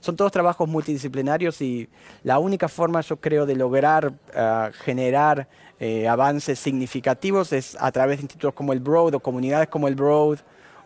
son 0.00 0.16
todos 0.16 0.32
trabajos 0.32 0.68
multidisciplinarios 0.68 1.60
y 1.60 1.88
la 2.22 2.38
única 2.38 2.68
forma, 2.68 3.00
yo 3.00 3.16
creo, 3.16 3.46
de 3.46 3.56
lograr 3.56 4.12
ah, 4.34 4.70
generar 4.72 5.48
eh, 5.80 6.08
avances 6.08 6.58
significativos 6.58 7.52
es 7.52 7.76
a 7.80 7.90
través 7.92 8.18
de 8.18 8.22
institutos 8.22 8.54
como 8.54 8.72
el 8.72 8.80
Broad 8.80 9.14
o 9.14 9.20
comunidades 9.20 9.68
como 9.68 9.88
el 9.88 9.94
Broad. 9.94 10.38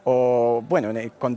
O, 0.04 0.64
bueno, 0.68 0.92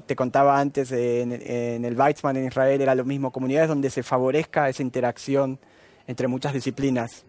te 0.07 0.15
contaba 0.15 0.59
antes, 0.59 0.91
en, 0.91 1.31
en 1.33 1.85
el 1.85 1.99
Weizmann 1.99 2.35
en 2.37 2.47
Israel 2.47 2.81
era 2.81 2.95
lo 2.95 3.05
mismo, 3.05 3.31
comunidades 3.31 3.69
donde 3.69 3.91
se 3.91 4.01
favorezca 4.01 4.67
esa 4.67 4.81
interacción 4.81 5.59
entre 6.07 6.27
muchas 6.27 6.53
disciplinas. 6.53 7.25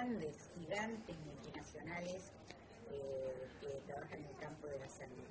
Grandes, 0.00 0.34
gigantes 0.58 1.16
multinacionales 1.26 2.32
eh, 2.90 3.48
que 3.60 3.66
trabajan 3.86 4.18
en 4.18 4.26
el 4.26 4.36
campo 4.40 4.66
de 4.66 4.78
la 4.78 4.88
salud? 4.88 5.24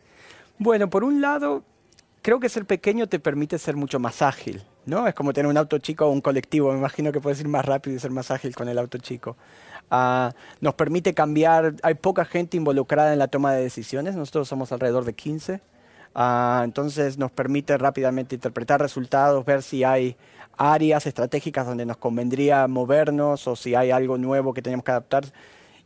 Bueno, 0.59 0.89
por 0.89 1.03
un 1.03 1.21
lado, 1.21 1.63
creo 2.21 2.39
que 2.39 2.49
ser 2.49 2.65
pequeño 2.65 3.07
te 3.07 3.19
permite 3.19 3.57
ser 3.57 3.75
mucho 3.75 3.99
más 3.99 4.21
ágil, 4.21 4.63
¿no? 4.85 5.07
Es 5.07 5.15
como 5.15 5.33
tener 5.33 5.49
un 5.49 5.57
auto 5.57 5.79
chico 5.79 6.05
o 6.05 6.11
un 6.11 6.21
colectivo, 6.21 6.71
me 6.71 6.77
imagino 6.77 7.11
que 7.11 7.19
puedes 7.19 7.39
ir 7.39 7.47
más 7.47 7.65
rápido 7.65 7.95
y 7.95 7.99
ser 7.99 8.11
más 8.11 8.29
ágil 8.29 8.55
con 8.55 8.69
el 8.69 8.77
auto 8.77 8.99
chico. 8.99 9.37
Uh, 9.91 10.29
nos 10.61 10.75
permite 10.75 11.15
cambiar, 11.15 11.73
hay 11.81 11.95
poca 11.95 12.23
gente 12.23 12.55
involucrada 12.55 13.11
en 13.11 13.17
la 13.17 13.27
toma 13.27 13.53
de 13.53 13.63
decisiones, 13.63 14.15
nosotros 14.15 14.47
somos 14.47 14.71
alrededor 14.71 15.03
de 15.03 15.13
15, 15.13 15.53
uh, 15.53 15.59
ah, 16.13 16.61
entonces 16.63 17.17
nos 17.17 17.31
permite 17.31 17.75
rápidamente 17.75 18.35
interpretar 18.35 18.79
resultados, 18.79 19.43
ver 19.45 19.63
si 19.63 19.83
hay 19.83 20.15
áreas 20.59 21.07
estratégicas 21.07 21.65
donde 21.65 21.85
nos 21.85 21.97
convendría 21.97 22.67
movernos 22.67 23.47
o 23.47 23.55
si 23.55 23.75
hay 23.75 23.91
algo 23.91 24.17
nuevo 24.17 24.53
que 24.53 24.61
tenemos 24.61 24.83
que 24.83 24.91
adaptar. 24.91 25.25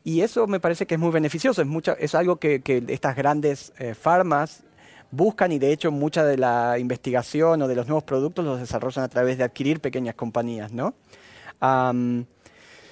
Y 0.04 0.22
eso 0.22 0.48
me 0.48 0.60
parece 0.60 0.86
que 0.86 0.96
es 0.96 1.00
muy 1.00 1.12
beneficioso, 1.12 1.62
es, 1.62 1.68
mucha, 1.68 1.94
es 1.94 2.16
algo 2.16 2.38
que, 2.38 2.62
que 2.62 2.84
estas 2.88 3.16
grandes 3.16 3.72
eh, 3.78 3.94
farmas 3.94 4.64
buscan 5.12 5.52
y 5.52 5.60
de 5.60 5.72
hecho 5.72 5.92
mucha 5.92 6.26
de 6.26 6.38
la 6.38 6.80
investigación 6.80 7.62
o 7.62 7.68
de 7.68 7.76
los 7.76 7.88
nuevos 7.88 8.04
productos 8.04 8.44
los 8.44 8.60
desarrollan 8.60 9.06
a 9.06 9.08
través 9.08 9.38
de 9.38 9.44
adquirir 9.44 9.80
pequeñas 9.80 10.16
compañías, 10.16 10.74
¿no? 10.74 10.96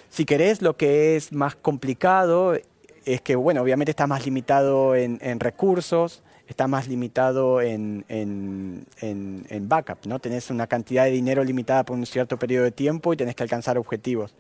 si 0.10 0.24
querés, 0.24 0.62
lo 0.62 0.78
que 0.78 1.18
es 1.18 1.34
más 1.34 1.56
complicado 1.56 2.54
es 3.04 3.22
que, 3.22 3.36
bueno, 3.36 3.62
obviamente 3.62 3.92
está 3.92 4.08
más 4.08 4.26
limitado 4.26 4.96
en, 4.96 5.20
en 5.22 5.42
recursos, 5.42 6.24
está 6.52 6.68
más 6.68 6.88
limitado 6.88 7.62
en, 7.62 8.06
en, 8.10 9.70
backup, 9.70 10.06
¿no? 10.06 10.20
Tenés 10.20 10.50
una 10.50 10.68
cantidad 10.68 11.06
de 11.06 11.12
dinero 11.12 11.44
limitada 11.44 11.84
por 11.84 11.98
un 11.98 12.06
cierto 12.06 12.38
periodo 12.38 12.66
de 12.66 12.72
tiempo 12.72 13.14
y 13.14 13.18
tenés 13.18 13.36
que 13.36 13.44
alcanzar 13.44 13.78
objetivos. 13.78 14.36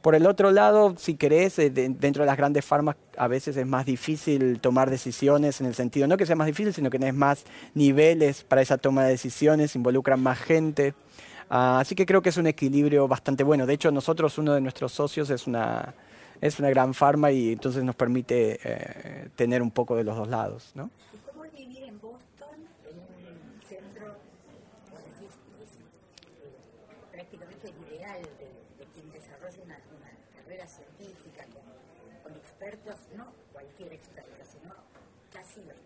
Por 0.00 0.16
el 0.16 0.26
otro 0.26 0.50
lado, 0.50 0.94
si 0.98 1.14
querés, 1.14 1.58
eh, 1.60 1.70
dentro 1.70 2.24
de 2.24 2.26
las 2.26 2.36
grandes 2.36 2.64
farmas 2.64 2.96
a 3.16 3.28
veces 3.28 3.56
es 3.56 3.66
más 3.66 3.86
difícil 3.86 4.60
tomar 4.60 4.90
decisiones 4.90 5.60
en 5.60 5.66
el 5.68 5.74
sentido, 5.74 6.08
no 6.08 6.16
que 6.16 6.26
sea 6.26 6.34
más 6.34 6.48
difícil, 6.48 6.72
sino 6.72 6.90
que 6.90 6.98
tenés 6.98 7.14
más 7.14 7.44
niveles 7.74 8.42
para 8.42 8.62
esa 8.62 8.78
toma 8.78 9.04
de 9.04 9.10
decisiones, 9.10 9.76
involucran 9.76 10.20
más 10.20 10.38
gente. 10.40 10.94
Ah, 11.50 11.78
así 11.80 11.94
que 11.94 12.06
creo 12.06 12.22
que 12.22 12.30
es 12.30 12.36
un 12.36 12.46
equilibrio 12.46 13.06
bastante 13.06 13.44
bueno. 13.44 13.66
De 13.66 13.74
hecho, 13.74 13.92
nosotros, 13.92 14.38
uno 14.38 14.54
de 14.54 14.60
nuestros 14.60 14.90
socios 14.90 15.30
es 15.30 15.46
una, 15.46 15.94
es 16.40 16.58
una 16.58 16.70
gran 16.70 16.94
farma 16.94 17.30
y 17.30 17.52
entonces 17.52 17.84
nos 17.84 17.94
permite 17.94 18.58
eh, 18.64 19.28
tener 19.36 19.62
un 19.62 19.70
poco 19.70 19.94
de 19.94 20.02
los 20.02 20.16
dos 20.16 20.28
lados. 20.28 20.72
no 20.74 20.90
cualquier 33.52 33.92
experto, 33.92 34.44
sino 34.44 34.74
casi 35.32 35.60
los 35.64 35.76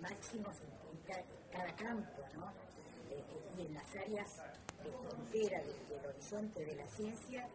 máximos 0.00 0.54
en, 0.60 0.98
cada, 1.52 1.67
campo, 1.78 2.22
¿no? 2.36 2.52
Eh, 3.10 3.24
y 3.56 3.66
en 3.66 3.74
las 3.74 3.96
áreas 3.96 4.42
de 4.84 4.90
frontera 4.92 5.62
del, 5.62 6.06
horizonte 6.06 6.64
de 6.64 6.76
la 6.76 6.86
ciencia, 6.88 7.48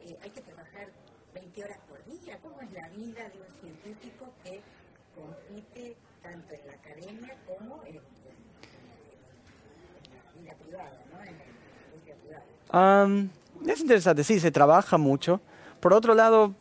eh, 0.00 0.18
hay 0.22 0.30
que 0.30 0.40
trabajar 0.40 0.88
20 1.34 1.64
horas 1.64 1.78
por 1.88 2.04
día. 2.04 2.38
¿Cómo 2.42 2.60
es 2.60 2.72
la 2.72 2.88
vida 2.88 3.28
de 3.28 3.40
un 3.40 3.60
científico 3.60 4.32
que 4.42 4.60
compite 5.14 5.96
tanto 6.22 6.54
en 6.54 6.66
la 6.66 6.72
academia 6.74 7.36
como 7.46 7.82
en, 7.84 7.94
la 7.96 8.02
vida 10.40 10.54
privada, 10.54 11.04
¿no? 11.12 11.20
En 11.20 11.38
la 11.38 11.44
industria 11.86 12.16
privada. 12.16 13.30
es 13.66 13.80
interesante, 13.80 14.24
sí, 14.24 14.40
se 14.40 14.50
trabaja 14.50 14.98
mucho. 14.98 15.40
Por 15.80 15.92
otro 15.92 16.14
lado, 16.14 16.54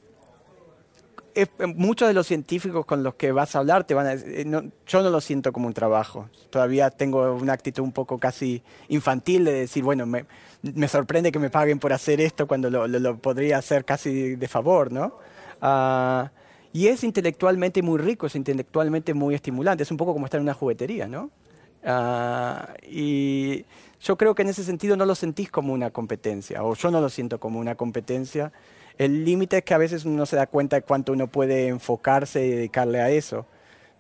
muchos 1.75 2.07
de 2.07 2.13
los 2.13 2.27
científicos 2.27 2.85
con 2.85 3.03
los 3.03 3.15
que 3.15 3.31
vas 3.31 3.55
a 3.55 3.59
hablar 3.59 3.83
te 3.83 3.93
van 3.93 4.07
a 4.07 4.13
eh, 4.13 4.45
yo 4.87 5.03
no 5.03 5.09
lo 5.09 5.21
siento 5.21 5.51
como 5.51 5.67
un 5.67 5.73
trabajo. 5.73 6.29
Todavía 6.49 6.89
tengo 6.89 7.33
una 7.33 7.53
actitud 7.53 7.83
un 7.83 7.91
poco 7.91 8.17
casi 8.17 8.63
infantil 8.89 9.45
de 9.45 9.53
decir, 9.53 9.83
bueno, 9.83 10.05
me, 10.05 10.25
sorprende 10.87 11.31
que 11.31 11.39
me 11.39 11.49
paguen 11.49 11.79
por 11.79 11.93
hacer 11.93 12.21
esto 12.21 12.47
cuando 12.47 12.69
lo, 12.69 13.17
podría 13.17 13.57
hacer 13.57 13.85
casi 13.85 14.35
de 14.35 14.47
favor, 14.47 14.91
¿no? 14.91 15.17
Ah, 15.61 16.31
Y 16.73 16.87
es 16.87 17.03
intelectualmente 17.03 17.81
muy 17.81 17.99
rico, 17.99 18.27
es 18.27 18.35
intelectualmente 18.35 19.13
muy 19.13 19.35
estimulante. 19.35 19.83
Es 19.83 19.91
un 19.91 19.97
poco 19.97 20.13
como 20.13 20.25
estar 20.25 20.39
en 20.39 20.43
una 20.43 20.53
juguetería, 20.53 21.07
¿no? 21.07 21.31
Ah, 21.83 22.73
y 22.83 23.65
yo 24.01 24.17
creo 24.17 24.35
que 24.35 24.41
en 24.41 24.49
ese 24.49 24.63
sentido 24.63 24.95
no 24.97 25.05
lo 25.05 25.15
sentís 25.15 25.49
como 25.49 25.73
una 25.73 25.91
competencia, 25.91 26.63
o 26.63 26.75
yo 26.75 26.91
no 26.91 27.01
lo 27.01 27.09
siento 27.09 27.39
como 27.39 27.59
una 27.59 27.75
competencia. 27.75 28.51
El 28.97 29.25
límite 29.25 29.57
es 29.57 29.63
que 29.63 29.73
a 29.73 29.77
veces 29.77 30.05
uno 30.05 30.17
no 30.17 30.25
se 30.25 30.35
da 30.35 30.47
cuenta 30.47 30.77
de 30.77 30.81
cuánto 30.81 31.13
uno 31.13 31.27
puede 31.27 31.67
enfocarse 31.67 32.45
y 32.45 32.49
dedicarle 32.51 33.01
a 33.01 33.09
eso. 33.09 33.45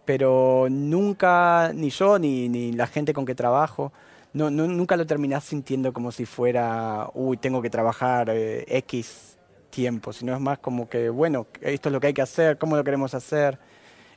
Pero 0.05 0.67
nunca, 0.69 1.71
ni 1.73 1.89
yo, 1.89 2.17
ni, 2.19 2.49
ni 2.49 2.71
la 2.71 2.87
gente 2.87 3.13
con 3.13 3.25
que 3.25 3.35
trabajo, 3.35 3.91
no, 4.33 4.49
nunca 4.49 4.95
lo 4.97 5.05
terminás 5.05 5.43
sintiendo 5.43 5.93
como 5.93 6.11
si 6.11 6.25
fuera, 6.25 7.09
uy, 7.13 7.37
tengo 7.37 7.61
que 7.61 7.69
trabajar 7.69 8.29
eh, 8.29 8.65
X 8.67 9.37
tiempo, 9.69 10.13
sino 10.13 10.33
es 10.33 10.39
más 10.39 10.59
como 10.59 10.89
que, 10.89 11.09
bueno, 11.09 11.47
esto 11.61 11.89
es 11.89 11.93
lo 11.93 11.99
que 11.99 12.07
hay 12.07 12.13
que 12.13 12.21
hacer, 12.21 12.57
cómo 12.57 12.75
lo 12.75 12.83
queremos 12.83 13.13
hacer. 13.13 13.59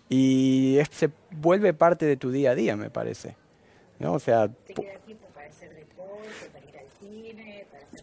Y 0.08 0.78
se 0.90 1.10
vuelve 1.30 1.72
parte 1.74 2.06
de 2.06 2.16
tu 2.16 2.30
día 2.30 2.52
a 2.52 2.54
día, 2.54 2.76
me 2.76 2.90
parece. 2.90 3.36
¿no? 3.98 4.14
O 4.14 4.18
sea, 4.18 4.50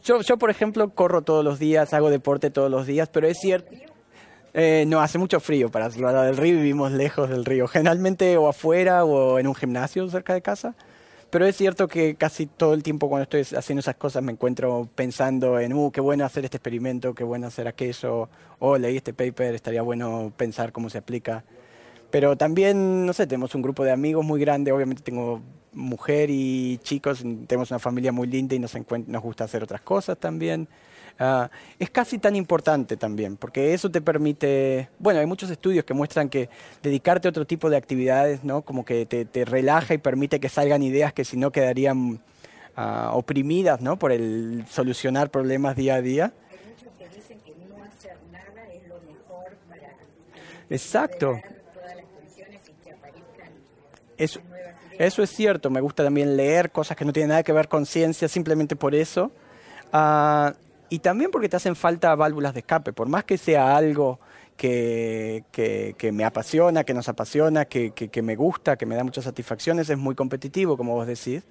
Yo, 0.04 0.22
yo, 0.22 0.38
por 0.38 0.50
ejemplo, 0.50 0.90
corro 0.90 1.22
todos 1.22 1.44
los 1.44 1.60
días, 1.60 1.94
hago 1.94 2.10
deporte 2.10 2.50
todos 2.50 2.72
los 2.72 2.86
días, 2.88 3.10
pero 3.10 3.28
es 3.28 3.38
cierto... 3.40 3.70
Eh, 4.60 4.86
no, 4.88 5.02
hace 5.02 5.20
mucho 5.20 5.40
frío 5.40 5.70
para 5.70 5.88
lado 5.90 6.24
del 6.24 6.36
río, 6.36 6.56
vivimos 6.56 6.92
lejos 6.92 7.30
del 7.30 7.46
río, 7.46 7.68
generalmente 7.68 8.38
o 8.38 8.48
afuera 8.48 9.06
o 9.06 9.38
en 9.38 9.46
un 9.46 9.54
gimnasio 9.54 10.10
cerca 10.10 10.34
de 10.34 10.42
casa. 10.42 10.74
Pero 11.30 11.46
es 11.46 11.56
cierto 11.58 11.88
que 11.88 12.16
casi 12.16 12.48
todo 12.48 12.74
el 12.74 12.84
tiempo 12.84 13.10
cuando 13.10 13.24
estoy 13.24 13.42
haciendo 13.58 13.82
esas 13.82 13.96
cosas 13.96 14.24
me 14.24 14.32
encuentro 14.32 14.90
pensando 14.96 15.60
en, 15.60 15.74
uh, 15.74 15.92
qué 15.92 16.02
bueno 16.02 16.26
hacer 16.26 16.46
este 16.46 16.58
experimento, 16.58 17.14
qué 17.14 17.24
bueno 17.24 17.48
hacer 17.48 17.68
aquello, 17.68 18.30
o 18.60 18.78
leí 18.78 18.98
este 18.98 19.14
paper, 19.14 19.54
estaría 19.54 19.82
bueno 19.82 20.32
pensar 20.36 20.72
cómo 20.72 20.90
se 20.90 20.98
aplica. 20.98 21.44
Pero 22.10 22.38
también, 22.38 23.06
no 23.06 23.14
sé, 23.14 23.28
tenemos 23.28 23.54
un 23.54 23.62
grupo 23.62 23.84
de 23.84 23.92
amigos 23.92 24.26
muy 24.26 24.40
grande, 24.40 24.72
obviamente 24.72 25.04
tengo 25.04 25.42
mujer 25.78 26.30
y 26.30 26.80
chicos, 26.80 27.24
tenemos 27.48 27.72
una 27.72 27.80
familia 27.80 28.12
muy 28.12 28.28
linda 28.28 28.56
y 28.56 28.60
nos, 28.60 28.76
nos 29.08 29.22
gusta 29.22 29.46
hacer 29.46 29.64
otras 29.64 29.82
cosas 29.82 30.18
también. 30.18 30.68
Ah, 31.20 31.50
es 31.80 31.90
casi 31.90 32.20
tan 32.20 32.36
importante 32.36 32.96
también, 32.96 33.38
porque 33.38 33.74
eso 33.74 33.90
te 33.90 34.02
permite, 34.02 34.90
bueno, 35.00 35.20
hay 35.20 35.26
muchos 35.26 35.50
estudios 35.50 35.84
que 35.84 35.96
muestran 35.96 36.30
que 36.30 36.50
dedicarte 36.84 37.28
a 37.28 37.30
otro 37.30 37.46
tipo 37.48 37.72
de 37.72 37.78
actividades, 37.78 38.44
¿no? 38.44 38.62
Como 38.62 38.86
que 38.86 39.06
te, 39.06 39.46
relaja 39.46 39.96
y 39.96 39.98
permite 39.98 40.40
que 40.40 40.50
salgan 40.50 40.84
ideas 40.84 41.14
que 41.14 41.26
si 41.26 41.36
no 41.36 41.52
quedarían 41.52 42.22
ah, 42.76 43.12
oprimidas, 43.14 43.82
¿no? 43.82 43.98
Por 43.98 44.12
el 44.12 44.66
solucionar 44.70 45.32
problemas 45.32 45.76
día 45.76 45.96
a 45.96 46.02
día. 46.02 46.34
Hay 46.52 46.60
muchos 46.70 46.94
que 47.00 47.16
dicen 47.16 47.40
que 47.40 47.56
no 47.68 47.84
hacer 47.84 48.18
nada 48.32 48.68
es 48.72 48.88
lo 48.88 49.02
mejor 49.02 49.58
para... 49.68 49.96
Exacto. 50.70 51.42
Eso, 54.18 54.40
eso 54.98 55.24
es 55.24 55.30
cierto, 55.30 55.70
me 55.70 55.82
gusta 55.82 56.04
también 56.04 56.36
leer 56.36 56.72
cosas 56.72 56.98
que 56.98 57.06
no 57.06 57.14
tienen 57.14 57.30
nada 57.30 57.44
que 57.44 57.54
ver 57.54 57.68
con 57.68 57.86
ciencia 57.86 58.28
simplemente 58.28 58.76
por 58.76 58.96
eso. 58.96 59.32
Ah, 59.94 60.54
y 60.90 61.00
también 61.00 61.32
porque 61.32 61.50
te 61.50 61.58
hacen 61.58 61.76
falta 61.76 62.16
válvulas 62.16 62.54
de 62.54 62.62
escape, 62.62 62.94
por 62.94 63.08
más 63.08 63.24
que 63.24 63.38
sea 63.38 63.76
algo 63.76 64.20
que, 64.58 65.44
que, 65.52 66.12
me 66.12 66.26
apasiona, 66.26 66.84
que 66.84 66.94
nos 66.94 67.10
apasiona, 67.10 67.66
que, 67.66 67.92
que, 67.92 68.22
me 68.22 68.36
gusta, 68.36 68.78
que 68.78 68.86
me 68.86 68.96
da 68.96 69.04
muchas 69.04 69.26
satisfacciones, 69.26 69.90
es 69.90 69.98
muy 69.98 70.16
competitivo, 70.16 70.78
como 70.78 70.96
vos 70.96 71.08
decís. 71.08 71.44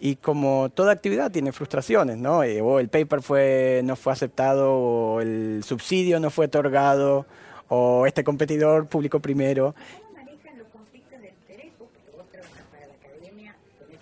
Y 0.00 0.16
como 0.16 0.68
toda 0.70 0.92
actividad 0.92 1.30
tiene 1.30 1.52
frustraciones, 1.52 2.16
¿no? 2.18 2.42
Eh, 2.42 2.60
o 2.60 2.80
el 2.80 2.88
paper 2.88 3.22
fue, 3.22 3.82
no 3.84 3.94
fue 3.94 4.12
aceptado, 4.12 4.72
o 4.72 5.20
el 5.20 5.62
subsidio 5.64 6.18
no 6.18 6.30
fue 6.30 6.46
otorgado, 6.46 7.26
o 7.68 8.06
este 8.06 8.24
competidor 8.24 8.88
publicó 8.88 9.20
primero. 9.20 9.74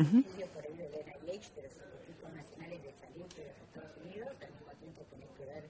Por 0.04 0.64
ahí 0.64 0.76
del 0.76 0.90
NIH, 1.26 1.50
pero 1.54 1.68
son 1.68 1.86
equipos 2.02 2.32
nacionales 2.34 2.82
de 2.82 2.92
salud 2.92 3.28
de 3.36 3.44
los 3.44 3.56
Estados 3.68 3.92
Unidos, 4.04 4.28
al 4.40 4.52
mismo 4.52 4.72
tiempo 4.80 5.02
tenés 5.10 5.28
que 5.36 5.44
ver 5.44 5.64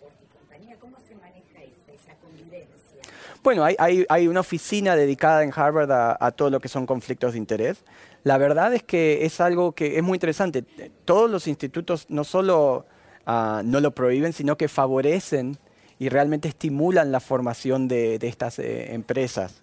por 0.00 0.10
tu 0.10 0.26
compañía. 0.36 0.76
¿Cómo 0.80 0.96
se 1.06 1.14
maneja 1.14 1.62
esa, 1.62 1.92
esa 1.92 2.14
convivencia? 2.20 3.02
Bueno, 3.42 3.64
hay, 3.64 3.76
hay, 3.78 4.04
hay, 4.08 4.28
una 4.28 4.40
oficina 4.40 4.96
dedicada 4.96 5.44
en 5.44 5.52
Harvard 5.54 5.90
a, 5.92 6.16
a, 6.20 6.30
todo 6.32 6.50
lo 6.50 6.60
que 6.60 6.68
son 6.68 6.86
conflictos 6.86 7.32
de 7.32 7.38
interés. 7.38 7.84
La 8.24 8.36
verdad 8.36 8.74
es 8.74 8.82
que 8.82 9.24
es 9.24 9.40
algo 9.40 9.72
que 9.72 9.96
es 9.96 10.02
muy 10.02 10.16
interesante. 10.16 10.62
Todos 11.04 11.30
los 11.30 11.46
institutos 11.46 12.06
no 12.08 12.24
solo 12.24 12.84
uh, 13.28 13.62
no 13.62 13.80
lo 13.80 13.92
prohíben, 13.92 14.32
sino 14.32 14.56
que 14.56 14.68
favorecen 14.68 15.58
y 15.98 16.08
realmente 16.08 16.48
estimulan 16.48 17.12
la 17.12 17.20
formación 17.20 17.88
de, 17.88 18.18
de 18.18 18.28
estas 18.28 18.58
eh, 18.58 18.94
empresas, 18.94 19.62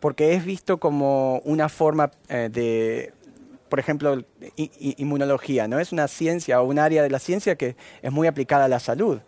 porque 0.00 0.34
es 0.34 0.44
visto 0.44 0.78
como 0.78 1.38
una 1.44 1.68
forma 1.68 2.10
eh, 2.28 2.48
de 2.50 3.12
por 3.68 3.80
ejemplo, 3.80 4.22
inmunología, 4.56 5.68
¿no? 5.68 5.80
Es 5.80 5.92
una 5.92 6.08
ciencia 6.08 6.60
o 6.60 6.64
un 6.64 6.78
área 6.78 7.02
de 7.02 7.10
la 7.10 7.18
ciencia 7.18 7.56
que 7.56 7.76
es 8.02 8.12
muy 8.12 8.26
aplicada 8.26 8.66
a 8.66 8.68
la 8.68 8.80
salud. 8.80 9.20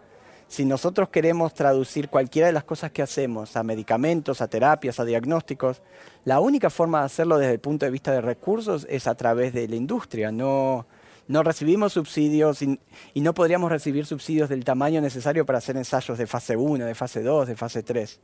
Si 0.49 0.65
nosotros 0.65 1.11
queremos 1.11 1.53
traducir 1.53 2.09
cualquiera 2.09 2.47
de 2.47 2.55
las 2.55 2.65
cosas 2.65 2.91
que 2.91 3.03
hacemos 3.03 3.55
a 3.57 3.63
medicamentos, 3.63 4.41
a 4.41 4.49
terapias, 4.49 4.99
a 4.99 5.05
diagnósticos, 5.05 5.83
la 6.25 6.41
única 6.41 6.71
forma 6.71 7.01
de 7.01 7.07
hacerlo 7.07 7.39
desde 7.39 7.53
el 7.53 7.61
punto 7.61 7.85
de 7.85 7.93
vista 7.93 8.13
de 8.13 8.23
recursos 8.23 8.87
es 8.89 9.07
a 9.07 9.15
través 9.15 9.53
de 9.53 9.69
la 9.69 9.77
industria. 9.77 10.33
No, 10.33 10.87
no 11.27 11.43
recibimos 11.43 11.93
subsidios 11.93 12.63
y, 12.63 12.81
y 13.13 13.21
no 13.21 13.35
podríamos 13.35 13.71
recibir 13.71 14.07
subsidios 14.07 14.49
del 14.49 14.65
tamaño 14.65 15.03
necesario 15.03 15.45
para 15.45 15.59
hacer 15.59 15.77
ensayos 15.77 16.17
de 16.17 16.27
fase 16.27 16.57
1, 16.57 16.87
de 16.87 16.95
fase 16.95 17.23
2, 17.23 17.49
de 17.49 17.57
fase 17.57 17.83
3. 17.83 18.19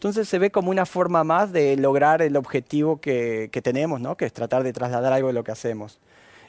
Entonces 0.00 0.30
se 0.30 0.38
ve 0.38 0.50
como 0.50 0.70
una 0.70 0.86
forma 0.86 1.24
más 1.24 1.52
de 1.52 1.76
lograr 1.76 2.22
el 2.22 2.34
objetivo 2.38 3.02
que, 3.02 3.50
tenemos, 3.62 4.00
¿no? 4.00 4.16
que 4.16 4.24
es 4.24 4.32
tratar 4.32 4.62
de 4.62 4.72
trasladar 4.72 5.12
algo 5.12 5.28
de 5.28 5.34
lo 5.34 5.44
que 5.44 5.52
hacemos. 5.52 6.00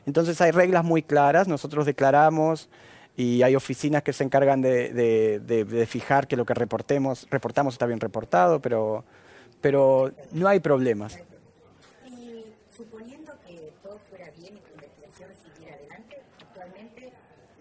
Entonces 0.06 0.40
hay 0.40 0.52
reglas 0.52 0.86
muy 0.86 1.04
claras, 1.04 1.50
nosotros 1.50 1.86
declaramos 1.86 2.70
y 3.18 3.42
hay 3.42 3.58
oficinas 3.58 4.04
que 4.04 4.14
se 4.14 4.24
encargan 4.24 4.62
de, 4.62 5.86
fijar 5.86 6.30
que 6.30 6.38
lo 6.38 6.46
que 6.46 6.54
reportemos, 6.54 7.28
reportamos 7.30 7.74
está 7.74 7.86
bien 7.88 8.00
reportado, 8.00 8.62
pero, 8.62 9.04
pero 9.60 10.14
no 10.32 10.48
hay 10.48 10.62
problemas. 10.62 11.20
Y 12.08 12.46
suponiendo 12.74 13.34
que 13.46 13.74
todo 13.84 14.00
fuera 14.10 14.32
bien 14.32 14.56
y 14.56 14.60
que 14.62 14.70
la 14.78 14.86
investigación 14.86 15.30
siguiera 15.44 15.76
adelante, 15.76 16.22
actualmente 16.40 17.12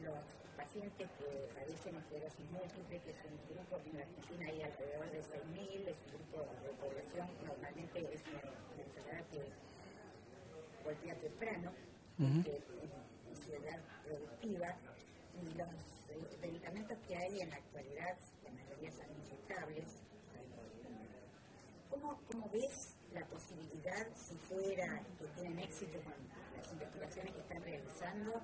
los 0.05 0.23
pacientes 0.57 1.09
que 1.19 1.51
padecen 1.53 1.97
esclerosis 1.97 2.47
múltiple, 2.53 3.01
que 3.03 3.11
es 3.11 3.19
un 3.27 3.35
grupo 3.51 3.83
que 3.83 3.91
en 3.91 3.97
Argentina 4.07 4.47
hay 4.47 4.63
alrededor 4.63 5.11
de 5.11 5.21
6.000, 5.21 5.89
es 5.91 5.99
un 6.07 6.11
grupo 6.15 6.47
de 6.63 6.71
población, 6.79 7.27
normalmente 7.45 7.99
es 8.15 8.23
una, 8.31 8.41
enfermedad 8.81 9.25
que 9.31 9.43
golpea 10.85 11.15
temprano, 11.17 11.73
uh 12.21 12.25
-huh. 12.25 12.45
edad 13.51 13.81
productiva, 14.05 14.77
y 15.43 15.55
los 15.57 15.69
eh, 16.11 16.39
medicamentos 16.41 16.99
que 17.09 17.17
hay 17.17 17.41
en 17.41 17.51
la 17.51 17.57
actualidad, 17.57 18.17
la 18.45 18.51
mayoría 18.51 18.91
son 18.93 19.07
inyectables. 19.25 19.87
¿Cómo, 21.91 22.21
¿Cómo 22.31 22.51
ves 22.53 22.95
la 23.13 23.25
posibilidad, 23.27 24.07
si 24.15 24.35
fuera 24.37 25.03
que 25.19 25.27
tienen 25.41 25.59
éxito 25.59 25.99
con 26.03 26.15
las 26.57 26.73
investigaciones 26.73 27.33
que 27.33 27.41
están 27.41 27.63
realizando, 27.63 28.41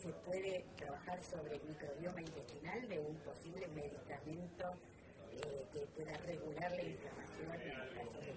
se 0.00 0.08
puede 0.26 0.64
trabajar 0.76 1.20
sobre 1.22 1.56
el 1.56 1.62
microbioma 1.62 2.20
intestinal 2.20 2.88
de 2.88 2.98
un 2.98 3.16
posible 3.16 3.66
medicamento 3.68 4.74
eh, 5.32 5.66
que 5.72 5.80
pueda 5.96 6.16
regular 6.18 6.70
la 6.70 6.82
inflamación 6.82 7.54
en 7.54 7.70
el 7.70 7.94
caso 7.94 8.20
de. 8.20 8.34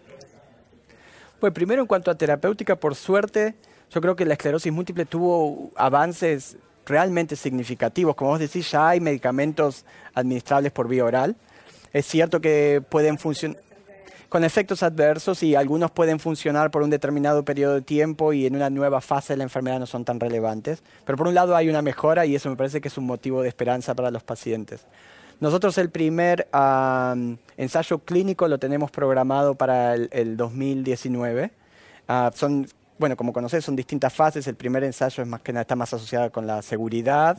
Pues 1.39 1.53
primero 1.53 1.81
en 1.83 1.87
cuanto 1.87 2.09
a 2.09 2.15
terapéutica, 2.15 2.75
por 2.79 2.95
suerte, 2.95 3.53
yo 3.91 4.01
creo 4.01 4.15
que 4.15 4.25
la 4.25 4.33
esclerosis 4.33 4.71
múltiple 4.71 5.05
tuvo 5.05 5.71
avances 5.75 6.57
realmente 6.85 7.35
significativos. 7.35 8.15
Como 8.15 8.31
vos 8.31 8.39
decís, 8.39 8.71
ya 8.71 8.89
hay 8.89 8.99
medicamentos 8.99 9.85
administrables 10.13 10.71
por 10.71 10.87
vía 10.87 11.05
oral. 11.05 11.35
Es 11.93 12.05
cierto 12.05 12.41
que 12.41 12.83
pueden 12.89 13.17
funcionar 13.17 13.61
con 14.29 14.43
efectos 14.43 14.83
adversos 14.83 15.41
y 15.41 15.55
algunos 15.55 15.91
pueden 15.91 16.19
funcionar 16.19 16.69
por 16.69 16.81
un 16.81 16.89
determinado 16.89 17.45
periodo 17.45 17.75
de 17.75 17.81
tiempo 17.81 18.33
y 18.33 18.45
en 18.45 18.55
una 18.55 18.69
nueva 18.69 18.99
fase 18.99 19.33
de 19.33 19.37
la 19.37 19.43
enfermedad 19.43 19.79
no 19.79 19.85
son 19.85 20.03
tan 20.03 20.19
relevantes. 20.19 20.83
Pero 21.05 21.17
por 21.17 21.27
un 21.27 21.33
lado 21.33 21.55
hay 21.55 21.69
una 21.69 21.81
mejora 21.81 22.25
y 22.25 22.35
eso 22.35 22.49
me 22.49 22.57
parece 22.57 22.81
que 22.81 22.89
es 22.89 22.97
un 22.97 23.05
motivo 23.05 23.41
de 23.41 23.47
esperanza 23.47 23.95
para 23.95 24.11
los 24.11 24.23
pacientes. 24.23 24.85
Nosotros 25.39 25.77
el 25.77 25.91
primer 25.91 26.47
ensayo 27.57 27.99
clínico 27.99 28.47
lo 28.47 28.57
tenemos 28.57 28.91
programado 28.91 29.55
para 29.55 29.93
el, 29.93 30.09
el 30.11 30.35
2019. 30.35 31.51
Uh, 32.09 32.31
son, 32.33 32.67
bueno, 32.99 33.15
como 33.15 33.33
conocés, 33.33 33.63
son 33.63 33.75
distintas 33.75 34.13
fases. 34.13 34.47
El 34.47 34.55
primer 34.55 34.83
ensayo 34.83 35.23
es 35.23 35.29
más 35.29 35.41
que 35.41 35.53
nada, 35.53 35.61
está 35.61 35.75
más 35.75 35.93
asociado 35.93 36.31
con 36.31 36.47
la 36.47 36.61
seguridad, 36.61 37.37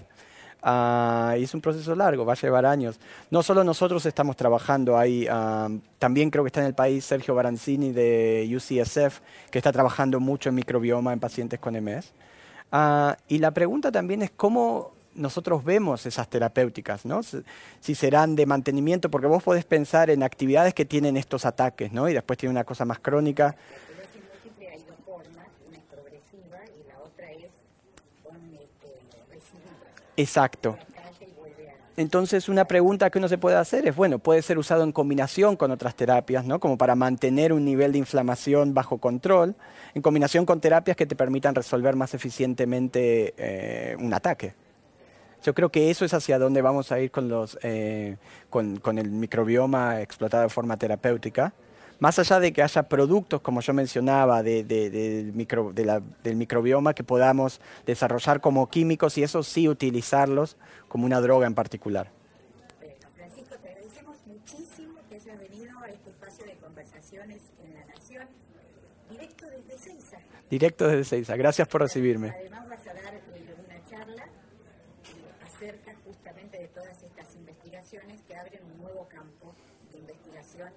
Uh, 0.60 1.38
y 1.38 1.44
es 1.44 1.54
un 1.54 1.60
proceso 1.60 1.94
largo, 1.94 2.24
va 2.24 2.32
a 2.32 2.36
llevar 2.36 2.66
años. 2.66 2.98
No 3.30 3.44
solo 3.44 3.62
nosotros 3.62 4.04
estamos 4.06 4.36
trabajando 4.36 4.98
ahí, 4.98 5.28
uh, 5.28 5.78
también 5.98 6.30
creo 6.30 6.42
que 6.42 6.48
está 6.48 6.60
en 6.60 6.66
el 6.66 6.74
país 6.74 7.04
Sergio 7.04 7.34
Baranzini 7.34 7.92
de 7.92 8.50
UCSF, 8.56 9.20
que 9.50 9.58
está 9.58 9.70
trabajando 9.70 10.18
mucho 10.18 10.48
en 10.48 10.56
microbioma 10.56 11.12
en 11.12 11.20
pacientes 11.20 11.60
con 11.60 11.74
MS. 11.74 12.12
Uh, 12.72 13.12
y 13.28 13.38
la 13.38 13.52
pregunta 13.52 13.92
también 13.92 14.22
es 14.22 14.32
cómo 14.32 14.92
nosotros 15.14 15.64
vemos 15.64 16.06
esas 16.06 16.28
terapéuticas, 16.28 17.04
¿no? 17.04 17.20
Si 17.22 17.94
serán 17.94 18.36
de 18.36 18.46
mantenimiento, 18.46 19.10
porque 19.10 19.26
vos 19.26 19.42
podés 19.42 19.64
pensar 19.64 20.10
en 20.10 20.22
actividades 20.22 20.74
que 20.74 20.84
tienen 20.84 21.16
estos 21.16 21.44
ataques, 21.44 21.92
¿no? 21.92 22.08
Y 22.08 22.14
después 22.14 22.38
tiene 22.38 22.52
una 22.52 22.64
cosa 22.64 22.84
más 22.84 22.98
crónica. 22.98 23.56
hay 24.70 24.84
dos 24.86 24.96
formas, 25.04 25.48
una 25.66 25.78
es 25.78 25.84
progresiva 25.84 26.58
y 26.66 26.88
la 26.88 26.98
otra 27.00 27.32
es 27.32 27.50
con 28.22 28.36
este, 28.54 29.00
Exacto. 30.18 30.76
Entonces, 31.96 32.48
una 32.48 32.64
pregunta 32.64 33.08
que 33.08 33.18
uno 33.18 33.28
se 33.28 33.38
puede 33.38 33.56
hacer 33.56 33.86
es, 33.86 33.94
bueno, 33.94 34.18
puede 34.18 34.42
ser 34.42 34.58
usado 34.58 34.82
en 34.82 34.90
combinación 34.90 35.56
con 35.56 35.70
otras 35.70 35.94
terapias, 35.94 36.44
¿no? 36.44 36.58
Como 36.58 36.76
para 36.76 36.96
mantener 36.96 37.52
un 37.52 37.64
nivel 37.64 37.92
de 37.92 37.98
inflamación 37.98 38.74
bajo 38.74 38.98
control, 38.98 39.54
en 39.94 40.02
combinación 40.02 40.44
con 40.44 40.60
terapias 40.60 40.96
que 40.96 41.06
te 41.06 41.14
permitan 41.14 41.54
resolver 41.54 41.94
más 41.94 42.14
eficientemente 42.14 43.34
eh, 43.36 43.96
un 44.00 44.12
ataque. 44.12 44.54
Yo 45.44 45.54
creo 45.54 45.70
que 45.70 45.88
eso 45.88 46.04
es 46.04 46.12
hacia 46.12 46.38
donde 46.40 46.62
vamos 46.62 46.90
a 46.90 46.98
ir 46.98 47.12
con, 47.12 47.28
los, 47.28 47.56
eh, 47.62 48.16
con, 48.50 48.98
el 48.98 49.10
microbioma 49.10 50.00
explotado 50.00 50.42
de 50.42 50.48
forma 50.48 50.76
terapéutica. 50.76 51.52
Más 52.00 52.16
allá 52.20 52.38
de 52.38 52.52
que 52.52 52.62
haya 52.62 52.84
productos, 52.84 53.40
como 53.40 53.60
yo 53.60 53.72
mencionaba, 53.72 54.44
de, 54.44 54.62
del, 54.62 55.32
micro, 55.32 55.72
del 55.72 56.36
microbioma 56.36 56.94
que 56.94 57.02
podamos 57.02 57.60
desarrollar 57.86 58.40
como 58.40 58.68
químicos 58.70 59.18
y 59.18 59.24
eso 59.24 59.42
sí 59.42 59.68
utilizarlos 59.68 60.56
como 60.86 61.06
una 61.06 61.20
droga 61.20 61.48
en 61.48 61.54
particular. 61.54 62.12
Bueno, 62.78 62.94
Francisco, 63.16 63.56
te 63.60 63.68
agradecemos 63.68 64.16
muchísimo 64.26 65.00
que 65.08 65.16
hayas 65.16 65.40
venido 65.40 65.76
a 65.80 65.88
este 65.88 66.10
espacio 66.10 66.44
de 66.46 66.54
conversaciones 66.54 67.42
en 67.64 67.74
La 67.74 67.84
Nación, 67.86 68.28
directo 69.10 69.46
desde 69.46 69.78
Seiza. 69.78 70.18
Directo 70.48 70.86
desde 70.86 71.04
Seiza, 71.04 71.34
gracias 71.34 71.66
por 71.66 71.80
recibirme. 71.80 72.30
Además 72.30 72.68
vas 72.68 72.86
a 72.86 72.94
dar 72.94 73.14
eh, 73.14 73.56
una 73.66 73.84
charla 73.90 74.24
acerca 75.44 75.96
justamente 76.06 76.58
de 76.58 76.68
todas 76.68 77.02
estas 77.02 77.34
investigaciones 77.34 78.22
que 78.22 78.36
abren 78.36 78.60
un 78.72 78.82
nuevo 78.82 79.08
campo 79.08 79.52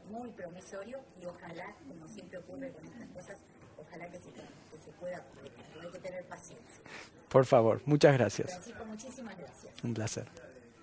muy 0.10 0.30
promisorio 0.32 1.00
y 1.22 1.26
ojalá, 1.26 1.76
como 1.88 2.08
siempre 2.08 2.38
ocurre 2.40 2.72
con 2.72 2.86
estas 2.86 3.10
cosas, 3.10 3.38
ojalá 3.78 4.10
que 4.10 4.20
se, 4.20 4.32
que 4.32 4.78
se 4.78 4.92
pueda 5.00 5.24
publicar. 5.24 5.66
hay 5.82 5.92
que 5.92 6.00
tener 6.00 6.26
paciencia. 6.26 6.84
Por 7.30 7.46
favor, 7.46 7.82
muchas 7.86 8.14
gracias. 8.14 8.52
Francisco, 8.52 8.86
muchísimas 8.86 9.38
gracias. 9.38 9.84
Un 9.84 9.94
placer. 9.94 10.28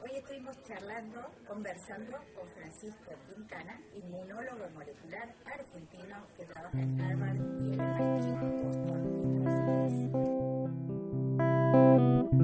Hoy 0.01 0.11
estuvimos 0.17 0.57
charlando, 0.63 1.21
conversando 1.47 2.17
con 2.35 2.49
Francisco 2.49 3.13
Quintana, 3.29 3.81
inmunólogo 3.95 4.71
molecular 4.75 5.35
argentino 5.45 6.27
que 6.37 6.47
trabaja 6.47 6.81
en 6.81 7.01
Harvard 7.01 7.37
y 7.37 7.75
en 7.75 7.81
el 7.81 7.89
Boston, 8.63 9.09